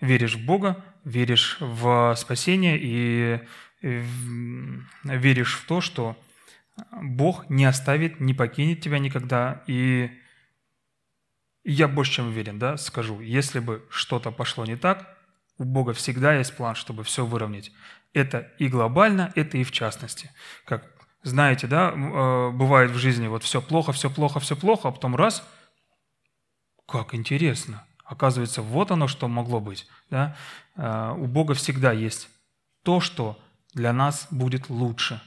веришь 0.00 0.34
в 0.34 0.44
Бога, 0.44 0.84
веришь 1.04 1.56
в 1.60 2.14
спасение 2.16 2.78
и 2.80 3.40
веришь 5.04 5.54
в 5.54 5.66
то, 5.66 5.80
что 5.80 6.16
Бог 6.92 7.48
не 7.50 7.64
оставит, 7.64 8.20
не 8.20 8.34
покинет 8.34 8.80
тебя 8.80 8.98
никогда. 8.98 9.62
И 9.66 10.10
я 11.64 11.88
больше 11.88 12.12
чем 12.12 12.28
уверен, 12.28 12.58
да, 12.58 12.76
скажу, 12.76 13.20
если 13.20 13.60
бы 13.60 13.86
что-то 13.90 14.30
пошло 14.30 14.64
не 14.64 14.76
так, 14.76 15.18
у 15.60 15.64
Бога 15.64 15.92
всегда 15.92 16.34
есть 16.34 16.56
план, 16.56 16.74
чтобы 16.74 17.04
все 17.04 17.24
выровнять. 17.24 17.70
Это 18.12 18.50
и 18.58 18.66
глобально, 18.66 19.32
это 19.36 19.58
и 19.58 19.62
в 19.62 19.70
частности. 19.70 20.32
Как 20.64 20.90
знаете, 21.22 21.68
да, 21.68 21.92
э, 21.92 22.50
бывает 22.50 22.90
в 22.90 22.96
жизни 22.96 23.28
вот 23.28 23.44
все 23.44 23.62
плохо, 23.62 23.92
все 23.92 24.10
плохо, 24.10 24.40
все 24.40 24.56
плохо, 24.56 24.88
а 24.88 24.92
потом 24.92 25.14
раз, 25.14 25.46
как 26.86 27.14
интересно– 27.14 27.86
Оказывается, 28.10 28.60
вот 28.60 28.90
оно, 28.90 29.06
что 29.06 29.28
могло 29.28 29.60
быть. 29.60 29.86
Да? 30.10 30.36
А, 30.74 31.12
у 31.12 31.28
Бога 31.28 31.54
всегда 31.54 31.92
есть 31.92 32.28
то, 32.82 32.98
что 32.98 33.40
для 33.72 33.92
нас 33.92 34.26
будет 34.32 34.68
лучше, 34.68 35.22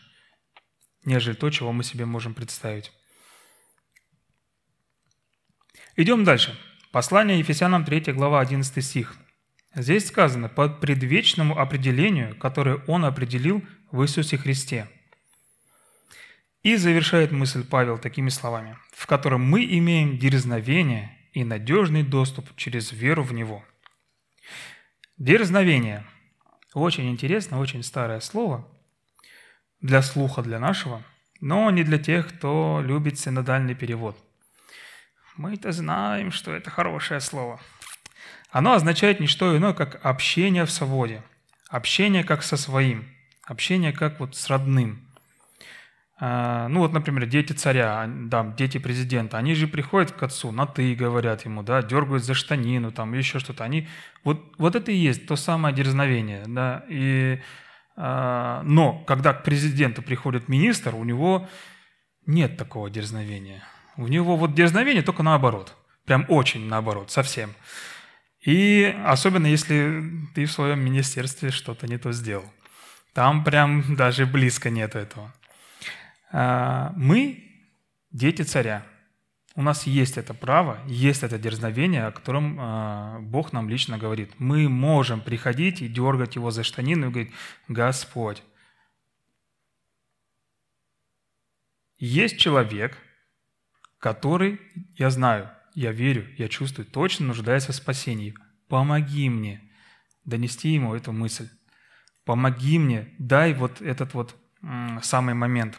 нежели 1.05 1.33
то, 1.33 1.49
чего 1.49 1.71
мы 1.71 1.85
себе 1.85 2.05
можем 2.05 2.33
представить. 2.33 2.91
Идем 5.95 6.25
дальше. 6.25 6.59
Послание 6.91 7.39
Ефесянам 7.39 7.85
3 7.85 8.11
глава 8.11 8.41
11 8.41 8.83
стих. 8.83 9.15
Здесь 9.75 10.07
сказано 10.07 10.49
«по 10.49 10.69
предвечному 10.69 11.57
определению, 11.57 12.35
которое 12.37 12.77
Он 12.87 13.05
определил 13.05 13.63
в 13.91 14.03
Иисусе 14.03 14.37
Христе». 14.37 14.87
И 16.61 16.75
завершает 16.75 17.31
мысль 17.31 17.65
Павел 17.65 17.97
такими 17.97 18.29
словами, 18.29 18.77
в 18.91 19.05
котором 19.07 19.41
мы 19.41 19.65
имеем 19.65 20.17
дерзновение 20.17 21.17
и 21.33 21.43
надежный 21.43 22.03
доступ 22.03 22.55
через 22.55 22.91
веру 22.91 23.23
в 23.23 23.33
Него. 23.33 23.65
Дерзновение. 25.17 26.05
Очень 26.73 27.09
интересно, 27.09 27.59
очень 27.59 27.83
старое 27.83 28.19
слово 28.19 28.67
для 29.81 30.01
слуха, 30.01 30.41
для 30.41 30.59
нашего, 30.59 31.03
но 31.41 31.69
не 31.69 31.83
для 31.83 31.97
тех, 31.97 32.29
кто 32.29 32.81
любит 32.83 33.19
синодальный 33.19 33.75
перевод. 33.75 34.17
Мы-то 35.35 35.71
знаем, 35.71 36.31
что 36.31 36.53
это 36.53 36.69
хорошее 36.69 37.19
слово. 37.19 37.59
Оно 38.53 38.73
означает 38.73 39.19
не 39.19 39.27
что 39.27 39.57
иное, 39.57 39.73
как 39.73 39.99
общение 40.05 40.65
в 40.65 40.71
свободе, 40.71 41.21
общение 41.67 42.23
как 42.23 42.41
со 42.41 42.55
своим, 42.55 43.09
общение 43.45 43.91
как 43.91 44.21
вот 44.21 44.37
с 44.37 44.49
родным– 44.49 45.05
а, 46.25 46.69
ну 46.69 46.79
вот, 46.79 46.93
например, 46.93 47.25
дети 47.25 47.51
царя, 47.51 48.05
да, 48.07 48.45
дети 48.55 48.77
президента, 48.77 49.37
они 49.37 49.55
же 49.55 49.67
приходят 49.67 50.13
к 50.13 50.23
отцу, 50.23 50.53
на 50.53 50.65
«ты» 50.65 50.95
говорят 50.95 51.43
ему, 51.43 51.63
да, 51.63 51.81
дергают 51.81 52.23
за 52.23 52.33
штанину, 52.33 52.93
там, 52.93 53.13
еще 53.13 53.39
что-то. 53.39 53.65
Они, 53.65 53.89
вот, 54.23 54.41
вот 54.57 54.75
это 54.77 54.89
и 54.93 54.95
есть 54.95 55.27
то 55.27 55.35
самое 55.35 55.75
дерзновение, 55.75 56.45
да, 56.47 56.85
и, 56.87 57.41
а, 57.97 58.61
но 58.63 58.99
когда 58.99 59.33
к 59.33 59.43
президенту 59.43 60.01
приходит 60.01 60.47
министр, 60.47 60.95
у 60.95 61.03
него 61.03 61.49
нет 62.25 62.55
такого 62.55 62.89
дерзновения. 62.89 63.61
У 63.97 64.07
него 64.07 64.37
вот 64.37 64.53
дерзновение 64.53 65.03
только 65.03 65.23
наоборот, 65.23 65.75
прям 66.05 66.25
очень 66.29 66.67
наоборот, 66.69 67.11
совсем. 67.11 67.53
И 68.43 68.83
особенно, 69.05 69.47
если 69.47 70.03
ты 70.35 70.45
в 70.45 70.51
своем 70.51 70.79
министерстве 70.79 71.49
что-то 71.49 71.87
не 71.87 71.97
то 71.97 72.11
сделал. 72.11 72.51
Там 73.13 73.43
прям 73.43 73.95
даже 73.95 74.25
близко 74.25 74.69
нет 74.69 74.95
этого. 74.95 75.33
А, 76.31 76.91
мы 76.97 77.43
дети 78.11 78.41
царя. 78.41 78.85
У 79.55 79.61
нас 79.61 79.85
есть 79.85 80.17
это 80.17 80.33
право, 80.33 80.79
есть 80.87 81.21
это 81.21 81.37
дерзновение, 81.37 82.07
о 82.07 82.11
котором 82.11 82.57
а, 82.59 83.19
Бог 83.19 83.53
нам 83.53 83.69
лично 83.69 83.97
говорит. 83.97 84.31
Мы 84.39 84.67
можем 84.67 85.21
приходить 85.21 85.81
и 85.81 85.87
дергать 85.87 86.35
его 86.35 86.51
за 86.51 86.63
штанину 86.63 87.07
и 87.07 87.11
говорить, 87.11 87.33
Господь, 87.67 88.43
есть 91.97 92.39
человек, 92.39 92.97
который, 93.99 94.59
я 94.97 95.09
знаю, 95.09 95.49
я 95.75 95.91
верю, 95.91 96.27
я 96.37 96.47
чувствую, 96.47 96.85
точно 96.85 97.27
нуждается 97.27 97.71
в 97.71 97.75
спасении. 97.75 98.35
Помоги 98.67 99.29
мне 99.29 99.61
донести 100.25 100.69
ему 100.69 100.95
эту 100.95 101.11
мысль. 101.11 101.49
помоги 102.25 102.79
мне, 102.79 103.13
дай 103.19 103.53
вот 103.53 103.81
этот 103.81 104.13
вот 104.13 104.35
самый 105.01 105.33
момент. 105.33 105.77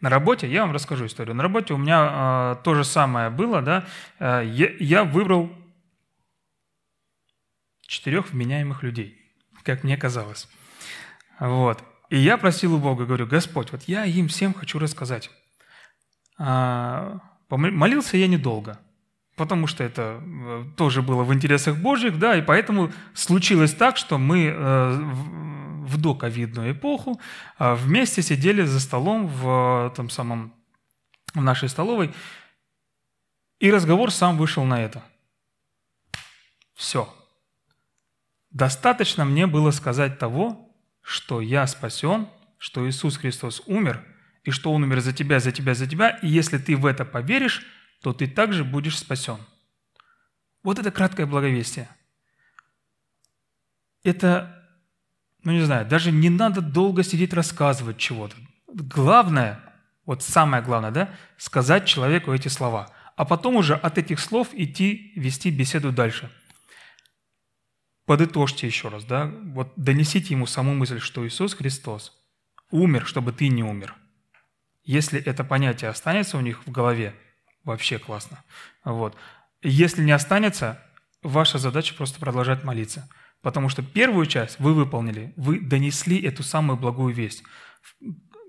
На 0.00 0.08
работе, 0.08 0.50
я 0.50 0.62
вам 0.62 0.72
расскажу 0.72 1.06
историю, 1.06 1.34
на 1.34 1.42
работе 1.42 1.74
у 1.74 1.76
меня 1.76 2.56
э, 2.58 2.64
то 2.64 2.74
же 2.74 2.84
самое 2.84 3.30
было, 3.30 3.60
да, 3.62 3.86
э, 4.18 4.42
я, 4.46 4.70
я 4.78 5.04
выбрал 5.04 5.52
четырех 7.86 8.30
вменяемых 8.30 8.82
людей, 8.82 9.20
как 9.64 9.84
мне 9.84 9.96
казалось. 9.96 10.48
Вот. 11.38 11.84
И 12.10 12.18
я 12.18 12.36
просил 12.36 12.74
у 12.74 12.78
Бога, 12.78 13.04
говорю, 13.04 13.26
Господь, 13.26 13.70
вот 13.72 13.82
я 13.84 14.04
им 14.04 14.28
всем 14.28 14.54
хочу 14.54 14.78
рассказать. 14.78 15.30
А, 16.38 17.20
молился 17.56 18.16
я 18.16 18.26
недолго, 18.26 18.78
потому 19.36 19.66
что 19.66 19.84
это 19.84 20.20
э, 20.22 20.64
тоже 20.76 21.02
было 21.02 21.22
в 21.22 21.32
интересах 21.32 21.76
Божьих, 21.76 22.18
да, 22.18 22.36
и 22.36 22.42
поэтому 22.42 22.92
случилось 23.14 23.74
так, 23.74 23.96
что 23.96 24.18
мы 24.18 24.46
э, 24.46 24.92
в 25.84 26.00
доковидную 26.00 26.72
эпоху 26.72 27.20
э, 27.58 27.74
вместе 27.74 28.22
сидели 28.22 28.62
за 28.62 28.80
столом 28.80 29.26
в 29.26 29.92
том 29.96 30.10
самом 30.10 30.54
в 31.34 31.42
нашей 31.42 31.68
столовой, 31.68 32.12
и 33.58 33.70
разговор 33.70 34.10
сам 34.10 34.36
вышел 34.36 34.64
на 34.64 34.82
это. 34.82 35.02
Все. 36.74 37.12
Достаточно 38.50 39.24
мне 39.24 39.46
было 39.46 39.70
сказать 39.70 40.18
того, 40.18 40.68
что 41.00 41.40
я 41.40 41.66
спасен, 41.66 42.28
что 42.58 42.88
Иисус 42.88 43.16
Христос 43.16 43.62
умер, 43.66 44.04
и 44.44 44.50
что 44.50 44.72
Он 44.72 44.82
умер 44.82 45.00
за 45.00 45.12
тебя, 45.12 45.40
за 45.40 45.52
тебя, 45.52 45.74
за 45.74 45.86
тебя, 45.86 46.10
и 46.22 46.28
если 46.28 46.58
ты 46.58 46.76
в 46.76 46.86
это 46.86 47.04
поверишь, 47.04 47.64
то 48.02 48.12
ты 48.12 48.26
также 48.26 48.64
будешь 48.64 48.98
спасен. 48.98 49.38
Вот 50.62 50.78
это 50.78 50.90
краткое 50.90 51.26
благовестие. 51.26 51.88
Это, 54.04 54.68
ну 55.44 55.52
не 55.52 55.62
знаю, 55.62 55.86
даже 55.86 56.10
не 56.10 56.28
надо 56.30 56.60
долго 56.60 57.02
сидеть 57.02 57.32
рассказывать 57.32 57.98
чего-то. 57.98 58.34
Главное, 58.66 59.60
вот 60.06 60.22
самое 60.22 60.62
главное, 60.62 60.90
да, 60.90 61.14
сказать 61.36 61.86
человеку 61.86 62.32
эти 62.32 62.48
слова, 62.48 62.90
а 63.16 63.24
потом 63.24 63.56
уже 63.56 63.74
от 63.74 63.98
этих 63.98 64.18
слов 64.18 64.48
идти 64.52 65.12
вести 65.16 65.50
беседу 65.50 65.92
дальше– 65.92 66.30
подытожьте 68.06 68.66
еще 68.66 68.88
раз, 68.88 69.04
да, 69.04 69.26
вот 69.26 69.72
донесите 69.76 70.34
ему 70.34 70.46
саму 70.46 70.74
мысль, 70.74 70.98
что 70.98 71.26
Иисус 71.26 71.54
Христос 71.54 72.12
умер, 72.70 73.06
чтобы 73.06 73.32
ты 73.32 73.48
не 73.48 73.62
умер. 73.62 73.94
Если 74.84 75.20
это 75.20 75.44
понятие 75.44 75.90
останется 75.90 76.36
у 76.36 76.40
них 76.40 76.66
в 76.66 76.70
голове, 76.70 77.14
вообще 77.64 77.98
классно. 77.98 78.42
Вот. 78.84 79.16
Если 79.62 80.02
не 80.02 80.12
останется, 80.12 80.82
ваша 81.22 81.58
задача 81.58 81.94
просто 81.94 82.18
продолжать 82.18 82.64
молиться. 82.64 83.08
Потому 83.42 83.68
что 83.68 83.82
первую 83.82 84.26
часть 84.26 84.58
вы 84.60 84.72
выполнили, 84.72 85.32
вы 85.36 85.60
донесли 85.60 86.20
эту 86.20 86.42
самую 86.42 86.78
благую 86.78 87.14
весть. 87.14 87.42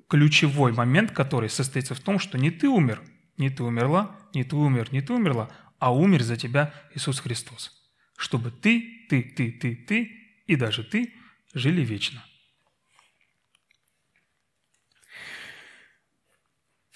Ключевой 0.08 0.72
момент, 0.72 1.12
который 1.12 1.50
состоится 1.50 1.96
в 1.96 2.00
том, 2.00 2.20
что 2.20 2.38
не 2.38 2.52
ты 2.52 2.68
умер, 2.68 3.02
не 3.38 3.50
ты 3.50 3.64
умерла, 3.64 4.16
не 4.34 4.44
ты 4.44 4.56
умер, 4.56 4.90
не 4.92 5.02
ты 5.02 5.14
умерла, 5.14 5.50
а 5.80 5.94
умер 5.94 6.22
за 6.22 6.38
тебя 6.38 6.74
Иисус 6.94 7.20
Христос. 7.20 7.72
Чтобы 8.18 8.52
ты 8.52 8.94
ты, 9.10 9.22
ты, 9.22 9.52
ты, 9.52 9.76
ты 9.76 10.12
и 10.48 10.56
даже 10.56 10.84
ты 10.84 11.14
жили 11.54 11.82
вечно. 11.82 12.24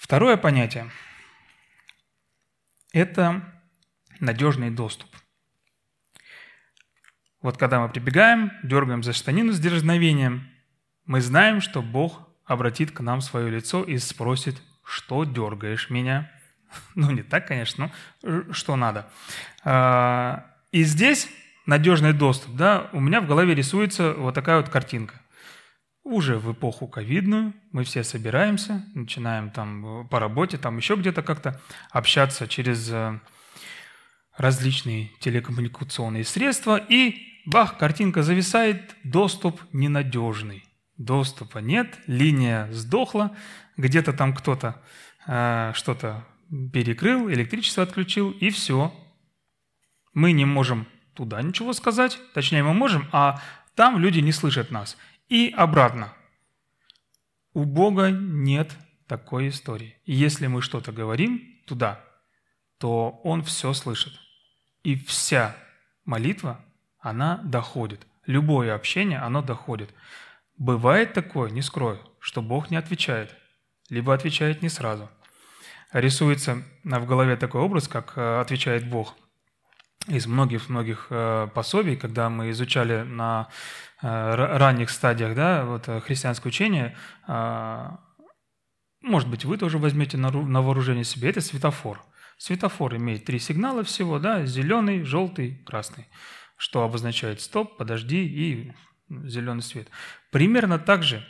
Второе 0.08 0.38
понятие– 0.38 0.90
это 2.94 3.42
надежный 4.20 4.70
доступ. 4.70 5.10
Вот 7.42 7.58
когда 7.58 7.78
мы 7.78 7.90
прибегаем, 7.90 8.50
дергаем 8.62 9.02
за 9.02 9.12
штанину 9.12 9.52
с 9.52 9.60
дерзновением, 9.60 10.48
мы 11.04 11.20
знаем, 11.20 11.60
что 11.60 11.82
Бог 11.82 12.26
обратит 12.46 12.90
к 12.90 13.00
нам 13.00 13.20
свое 13.20 13.50
лицо 13.50 13.82
и 13.82 13.98
спросит, 13.98 14.62
что 14.82 15.24
дергаешь 15.24 15.90
меня? 15.90 16.32
Ну, 16.94 17.10
не 17.10 17.22
так, 17.22 17.46
конечно, 17.46 17.92
но 18.22 18.50
что 18.54 18.76
надо. 18.76 19.10
А, 19.62 20.46
и 20.72 20.84
здесь 20.84 21.28
надежный 21.66 22.14
доступ, 22.14 22.56
да, 22.56 22.88
у 22.94 23.00
меня 23.00 23.20
в 23.20 23.26
голове 23.26 23.54
рисуется 23.54 24.14
вот 24.14 24.34
такая 24.34 24.56
вот 24.56 24.70
картинка. 24.70 25.20
Уже 26.08 26.38
в 26.38 26.50
эпоху 26.50 26.88
ковидную 26.88 27.52
мы 27.70 27.84
все 27.84 28.02
собираемся, 28.02 28.82
начинаем 28.94 29.50
там 29.50 30.08
по 30.08 30.18
работе, 30.18 30.56
там 30.56 30.78
еще 30.78 30.94
где-то 30.94 31.22
как-то 31.22 31.60
общаться 31.90 32.48
через 32.48 32.90
э, 32.90 33.20
различные 34.34 35.10
телекоммуникационные 35.20 36.24
средства, 36.24 36.78
и 36.78 37.42
бах, 37.44 37.76
картинка 37.76 38.22
зависает, 38.22 38.96
доступ 39.04 39.60
ненадежный. 39.74 40.64
Доступа 40.96 41.58
нет, 41.58 41.98
линия 42.06 42.72
сдохла, 42.72 43.36
где-то 43.76 44.14
там 44.14 44.34
кто-то 44.34 44.80
э, 45.26 45.72
что-то 45.74 46.24
перекрыл, 46.72 47.30
электричество 47.30 47.82
отключил, 47.82 48.30
и 48.30 48.48
все. 48.48 48.94
Мы 50.14 50.32
не 50.32 50.46
можем 50.46 50.86
туда 51.12 51.42
ничего 51.42 51.74
сказать, 51.74 52.18
точнее 52.32 52.62
мы 52.62 52.72
можем, 52.72 53.06
а 53.12 53.42
там 53.74 53.98
люди 53.98 54.20
не 54.20 54.32
слышат 54.32 54.70
нас. 54.70 54.96
И 55.28 55.52
обратно. 55.56 56.14
У 57.52 57.64
Бога 57.64 58.10
нет 58.10 58.72
такой 59.06 59.48
истории. 59.48 59.96
Если 60.04 60.46
мы 60.46 60.62
что-то 60.62 60.92
говорим 60.92 61.60
туда, 61.66 62.04
то 62.78 63.20
Он 63.24 63.42
все 63.42 63.72
слышит. 63.74 64.12
И 64.82 64.96
вся 64.96 65.56
молитва, 66.04 66.64
она 66.98 67.38
доходит. 67.44 68.06
Любое 68.26 68.74
общение, 68.74 69.18
оно 69.18 69.42
доходит. 69.42 69.92
Бывает 70.56 71.12
такое, 71.12 71.50
не 71.50 71.62
скрою, 71.62 72.00
что 72.20 72.42
Бог 72.42 72.70
не 72.70 72.76
отвечает, 72.76 73.34
либо 73.90 74.14
отвечает 74.14 74.62
не 74.62 74.68
сразу. 74.68 75.10
Рисуется 75.92 76.62
в 76.84 77.06
голове 77.06 77.36
такой 77.36 77.60
образ, 77.62 77.88
как 77.88 78.16
э, 78.16 78.40
отвечает 78.40 78.88
Бог– 78.88 79.14
из 80.08 80.26
многих-многих 80.26 81.06
э, 81.10 81.48
пособий, 81.54 81.96
когда 81.96 82.28
мы 82.28 82.50
изучали 82.50 83.02
на 83.02 83.48
э, 84.02 84.06
ранних 84.34 84.90
стадиях 84.90 85.34
да, 85.34 85.64
вот, 85.64 85.88
э, 85.88 86.00
христианское 86.00 86.48
учение, 86.48 86.96
может 89.00 89.28
быть, 89.28 89.44
вы 89.44 89.56
тоже 89.58 89.78
возьмете 89.78 90.16
на 90.16 90.60
вооружение 90.60 91.04
себе, 91.04 91.30
это 91.30 91.40
светофор. 91.40 92.02
Светофор 92.36 92.96
имеет 92.96 93.24
три 93.24 93.38
сигнала 93.38 93.84
всего, 93.84 94.18
да, 94.18 94.44
зеленый, 94.44 95.02
желтый, 95.02 95.62
красный, 95.64 96.08
что 96.56 96.82
обозначает 96.82 97.40
стоп, 97.40 97.76
подожди 97.76 98.24
и 98.24 98.72
зеленый 99.08 99.62
свет. 99.62 99.88
Примерно 100.32 100.78
так 100.78 101.04
же, 101.04 101.24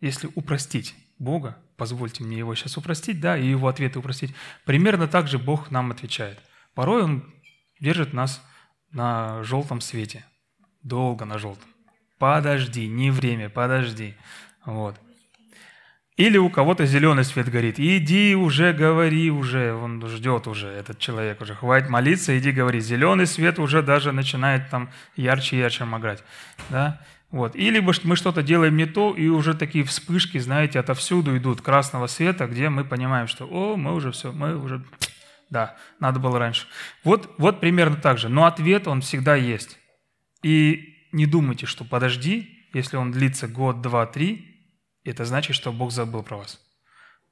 если 0.00 0.28
упростить 0.34 0.94
Бога, 1.18 1.56
позвольте 1.76 2.24
мне 2.24 2.38
его 2.38 2.54
сейчас 2.54 2.76
упростить, 2.76 3.20
да, 3.20 3.38
и 3.38 3.46
его 3.46 3.68
ответы 3.68 3.98
упростить, 4.00 4.34
примерно 4.64 5.06
так 5.06 5.28
же 5.28 5.38
Бог 5.38 5.70
нам 5.70 5.92
отвечает. 5.92 6.40
Порой 6.74 7.04
Он 7.04 7.34
держит 7.80 8.12
нас 8.12 8.42
на 8.90 9.42
желтом 9.42 9.80
свете. 9.80 10.24
Долго 10.82 11.24
на 11.24 11.38
желтом. 11.38 11.68
Подожди, 12.18 12.86
не 12.86 13.10
время, 13.10 13.48
подожди. 13.48 14.14
Вот. 14.64 14.96
Или 16.16 16.38
у 16.38 16.48
кого-то 16.48 16.86
зеленый 16.86 17.24
свет 17.24 17.50
горит. 17.50 17.80
Иди 17.80 18.36
уже, 18.36 18.72
говори 18.72 19.32
уже. 19.32 19.74
Он 19.74 20.06
ждет 20.06 20.46
уже, 20.46 20.68
этот 20.68 21.00
человек 21.00 21.40
уже. 21.40 21.56
Хватит 21.56 21.88
молиться, 21.88 22.38
иди 22.38 22.52
говори. 22.52 22.80
Зеленый 22.80 23.26
свет 23.26 23.58
уже 23.58 23.82
даже 23.82 24.12
начинает 24.12 24.70
там 24.70 24.90
ярче 25.16 25.56
и 25.56 25.58
ярче 25.58 25.84
моргать. 25.84 26.22
Да? 26.70 27.00
Вот. 27.32 27.56
Или 27.56 27.80
мы 27.80 28.14
что-то 28.14 28.44
делаем 28.44 28.76
не 28.76 28.86
то, 28.86 29.12
и 29.12 29.26
уже 29.26 29.54
такие 29.54 29.84
вспышки, 29.84 30.38
знаете, 30.38 30.78
отовсюду 30.78 31.36
идут 31.36 31.62
красного 31.62 32.06
света, 32.06 32.46
где 32.46 32.68
мы 32.68 32.84
понимаем, 32.84 33.26
что 33.26 33.44
о, 33.46 33.76
мы 33.76 33.92
уже 33.92 34.12
все, 34.12 34.30
мы 34.30 34.56
уже 34.56 34.84
да, 35.50 35.76
надо 36.00 36.20
было 36.20 36.38
раньше. 36.38 36.66
Вот, 37.02 37.34
вот 37.38 37.60
примерно 37.60 37.96
так 37.96 38.18
же. 38.18 38.28
Но 38.28 38.46
ответ, 38.46 38.86
он 38.86 39.00
всегда 39.00 39.36
есть. 39.36 39.78
И 40.42 41.08
не 41.12 41.26
думайте, 41.26 41.66
что 41.66 41.84
подожди, 41.84 42.66
если 42.72 42.96
он 42.96 43.12
длится 43.12 43.48
год, 43.48 43.80
два, 43.80 44.06
три, 44.06 44.68
это 45.04 45.24
значит, 45.24 45.54
что 45.56 45.72
Бог 45.72 45.92
забыл 45.92 46.22
про 46.22 46.38
вас. 46.38 46.60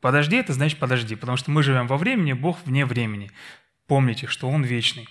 Подожди, 0.01 0.37
это 0.37 0.53
значит 0.53 0.79
подожди, 0.79 1.15
потому 1.17 1.37
что 1.37 1.51
мы 1.51 1.63
живем 1.63 1.87
во 1.87 1.97
времени, 1.97 2.33
Бог 2.33 2.59
вне 2.65 2.85
времени. 2.85 3.31
Помните, 3.87 4.27
что 4.27 4.49
Он 4.49 4.65
вечный. 4.65 5.09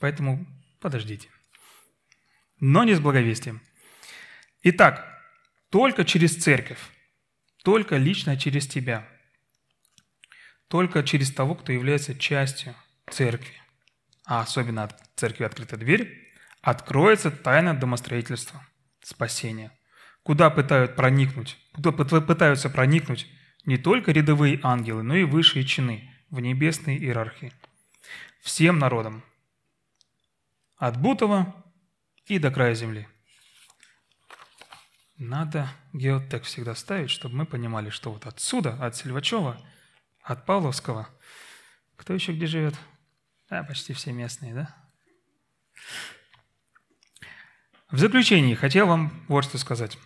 Поэтому 0.00 0.46
подождите. 0.80 1.28
Но 2.60 2.84
не 2.84 2.94
с 2.94 3.00
благовестием. 3.00 3.60
Итак, 4.62 5.06
только 5.70 6.04
через 6.04 6.34
церковь, 6.36 6.80
только 7.62 7.96
лично 7.96 8.36
через 8.36 8.66
тебя– 8.66 9.06
только 10.68 11.02
через 11.02 11.32
того, 11.32 11.54
кто 11.54 11.72
является 11.72 12.14
частью 12.14 12.74
церкви, 13.10 13.54
а 14.24 14.40
особенно 14.40 14.84
от 14.84 14.94
церкви 15.16 15.44
«Открыта 15.44 15.76
дверь», 15.76 16.32
откроется 16.60 17.30
тайна 17.30 17.74
домостроительства, 17.74 18.66
спасения, 19.02 19.72
куда 20.22 20.50
пытают 20.50 20.96
проникнуть, 20.96 21.56
куда 21.72 21.92
пытаются 21.92 22.68
проникнуть 22.68 23.26
не 23.64 23.78
только 23.78 24.12
рядовые 24.12 24.60
ангелы, 24.62 25.02
но 25.02 25.16
и 25.16 25.24
высшие 25.24 25.64
чины 25.64 26.14
в 26.30 26.40
небесной 26.40 26.96
иерархии. 26.96 27.52
Всем 28.42 28.78
народам, 28.78 29.24
от 30.76 31.00
Бутова 31.00 31.64
и 32.26 32.38
до 32.38 32.50
края 32.50 32.74
земли. 32.74 33.08
Надо 35.16 35.68
геотек 35.92 36.44
всегда 36.44 36.74
ставить, 36.74 37.10
чтобы 37.10 37.34
мы 37.34 37.46
понимали, 37.46 37.90
что 37.90 38.12
вот 38.12 38.26
отсюда, 38.26 38.74
от 38.74 38.94
Сильвачева, 38.94 39.60
от 40.28 40.44
Павловского, 40.44 41.08
кто 41.96 42.12
еще 42.12 42.32
где 42.32 42.46
живет? 42.46 42.74
Да, 43.48 43.62
почти 43.62 43.94
все 43.94 44.12
местные, 44.12 44.54
да? 44.54 44.74
В 47.90 47.98
заключении 47.98 48.54
хотел 48.54 48.86
вам 48.86 49.24
вот 49.28 49.44
что 49.44 49.56
сказать. 49.56 49.98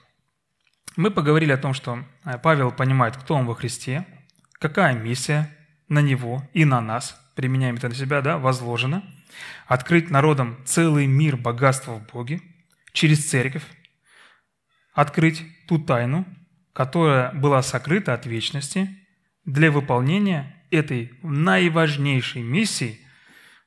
Мы 0.97 1.11
поговорили 1.11 1.51
о 1.51 1.59
том, 1.59 1.75
что 1.75 2.05
э, 2.25 2.39
Павел 2.39 2.71
понимает, 2.71 3.17
кто 3.17 3.35
он 3.35 3.47
во 3.47 3.57
Христе, 3.57 4.07
какая 4.61 4.95
миссия 4.95 5.51
на 5.89 6.01
него 6.01 6.49
и 6.53 6.65
на 6.65 6.81
нас, 6.81 7.21
применяем 7.35 7.77
это 7.77 7.89
на 7.89 7.95
себя, 7.95 8.21
да, 8.21 8.39
возложена, 8.39 9.03
открыть 9.67 10.11
народам 10.11 10.63
целый 10.65 11.07
мир 11.07 11.37
богатства 11.37 11.95
в 11.95 12.07
Боге 12.13 12.41
через 12.93 13.29
церковь, 13.29 13.65
открыть 14.93 15.43
ту 15.67 15.81
тайну, 15.81 16.25
которая 16.73 17.33
была 17.33 17.63
сокрыта 17.63 18.15
от 18.15 18.27
вечности 18.27 19.02
для 19.45 19.71
выполнения 19.71 20.65
этой 20.71 21.13
наиважнейшей 21.23 22.43
миссии 22.43 22.99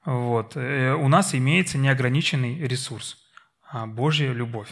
вот, 0.06 0.56
э, 0.56 0.94
у 0.94 1.08
нас 1.08 1.34
имеется 1.34 1.78
неограниченный 1.78 2.60
ресурс 2.60 3.18
а– 3.70 3.86
Божья 3.88 4.32
любовь. 4.32 4.70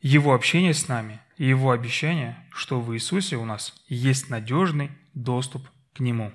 Его 0.00 0.34
общение 0.34 0.74
с 0.74 0.88
нами 0.88 1.20
и 1.36 1.46
Его 1.46 1.70
обещание, 1.70 2.36
что 2.52 2.80
в 2.80 2.94
Иисусе 2.94 3.36
у 3.36 3.44
нас 3.44 3.74
есть 3.88 4.30
надежный 4.30 4.90
доступ 5.14 5.68
к 5.94 6.00
Нему. 6.00 6.32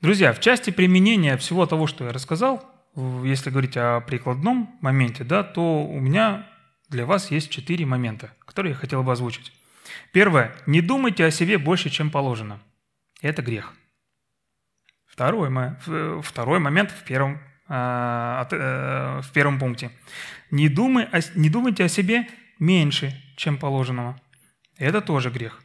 Друзья, 0.00 0.32
в 0.32 0.40
части 0.40 0.70
применения 0.70 1.36
всего 1.36 1.66
того, 1.66 1.86
что 1.86 2.04
я 2.04 2.12
рассказал, 2.12 2.64
если 2.96 3.50
говорить 3.50 3.76
о 3.76 4.00
прикладном 4.00 4.76
моменте, 4.80 5.24
да, 5.24 5.42
то 5.42 5.84
у 5.84 6.00
меня 6.00 6.48
для 6.88 7.06
вас 7.06 7.30
есть 7.30 7.50
четыре 7.50 7.86
момента, 7.86 8.34
которые 8.44 8.72
я 8.72 8.76
хотел 8.76 9.02
бы 9.02 9.12
озвучить. 9.12 9.52
Первое. 10.12 10.54
Не 10.66 10.80
думайте 10.80 11.24
о 11.24 11.30
себе 11.30 11.58
больше, 11.58 11.90
чем 11.90 12.10
положено. 12.10 12.60
Это 13.22 13.42
грех. 13.42 13.74
Второй, 15.06 15.50
второй 16.22 16.58
момент 16.58 16.90
в 16.90 17.04
первом, 17.04 17.40
а, 17.68 18.48
э, 18.50 19.20
в 19.22 19.32
первом 19.32 19.58
пункте. 19.58 19.90
Не, 20.50 20.68
думай, 20.68 21.08
не 21.34 21.50
думайте 21.50 21.84
о 21.84 21.88
себе 21.88 22.26
меньше, 22.58 23.12
чем 23.36 23.58
положенного. 23.58 24.20
Это 24.78 25.00
тоже 25.00 25.30
грех. 25.30 25.62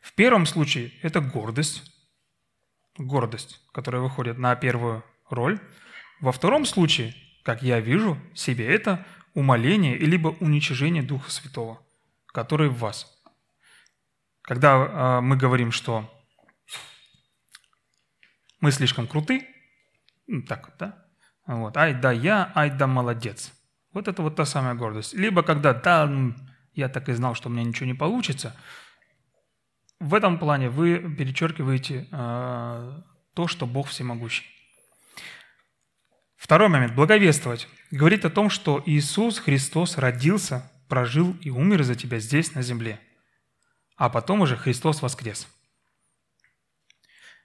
В 0.00 0.12
первом 0.12 0.46
случае 0.46 0.92
это 1.02 1.20
гордость, 1.20 1.82
гордость, 2.98 3.60
которая 3.72 4.02
выходит 4.02 4.38
на 4.38 4.54
первую 4.54 5.04
роль– 5.28 5.58
во 6.24 6.32
втором 6.32 6.64
случае, 6.64 7.14
как 7.42 7.62
я 7.62 7.80
вижу 7.80 8.18
себе, 8.34 8.66
это 8.66 9.04
умоление 9.34 9.98
либо 9.98 10.28
уничижение 10.40 11.02
Духа 11.02 11.30
Святого, 11.30 11.82
который 12.28 12.68
в 12.68 12.78
вас. 12.78 13.13
Когда 14.44 14.76
э, 14.76 15.20
мы 15.22 15.36
говорим, 15.36 15.72
что 15.72 16.10
мы 18.60 18.70
слишком 18.72 19.06
круты, 19.06 19.46
ну, 20.26 20.42
так 20.42 20.66
вот, 20.68 20.76
да? 20.78 21.04
Вот, 21.46 21.76
ай 21.76 21.94
да 21.94 22.12
я, 22.12 22.52
ай 22.54 22.70
да 22.70 22.86
молодец. 22.86 23.52
Вот 23.92 24.08
это 24.08 24.22
вот 24.22 24.36
та 24.36 24.44
самая 24.44 24.74
гордость. 24.74 25.14
Либо 25.14 25.42
когда, 25.42 25.72
да, 25.72 26.10
я 26.72 26.88
так 26.88 27.08
и 27.08 27.12
знал, 27.12 27.34
что 27.34 27.48
у 27.48 27.52
меня 27.52 27.64
ничего 27.64 27.86
не 27.86 27.94
получится. 27.94 28.54
В 29.98 30.14
этом 30.14 30.38
плане 30.38 30.68
вы 30.68 30.98
перечеркиваете 30.98 32.08
э, 32.10 33.02
то, 33.34 33.46
что 33.46 33.66
Бог 33.66 33.88
всемогущий. 33.88 34.44
Второй 36.36 36.68
момент– 36.68 36.94
благовествовать. 36.96 37.68
Говорит 37.90 38.26
о 38.26 38.30
том, 38.30 38.50
что 38.50 38.82
Иисус 38.84 39.38
Христос 39.38 39.96
родился, 39.96 40.70
прожил 40.88 41.34
и 41.40 41.48
умер 41.48 41.84
за 41.84 41.94
тебя 41.94 42.18
здесь, 42.18 42.54
на 42.54 42.60
земле. 42.60 43.00
А 43.96 44.08
потом 44.08 44.40
уже 44.40 44.56
Христос 44.56 45.02
воскрес. 45.02 45.48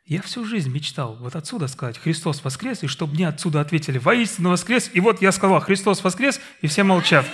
Я 0.05 0.23
всю 0.23 0.43
жизнь 0.43 0.71
мечтал 0.71 1.15
вот 1.17 1.35
отсюда 1.35 1.67
сказать 1.67 1.99
«Христос 1.99 2.43
воскрес», 2.43 2.81
и 2.81 2.87
чтобы 2.87 3.13
мне 3.13 3.27
отсюда 3.27 3.61
ответили 3.61 3.99
«Воистину 3.99 4.49
воскрес», 4.49 4.89
и 4.91 4.99
вот 4.99 5.21
я 5.21 5.31
сказал 5.31 5.59
«Христос 5.59 6.03
воскрес», 6.03 6.41
и 6.61 6.67
все 6.67 6.81
молчат. 6.81 7.27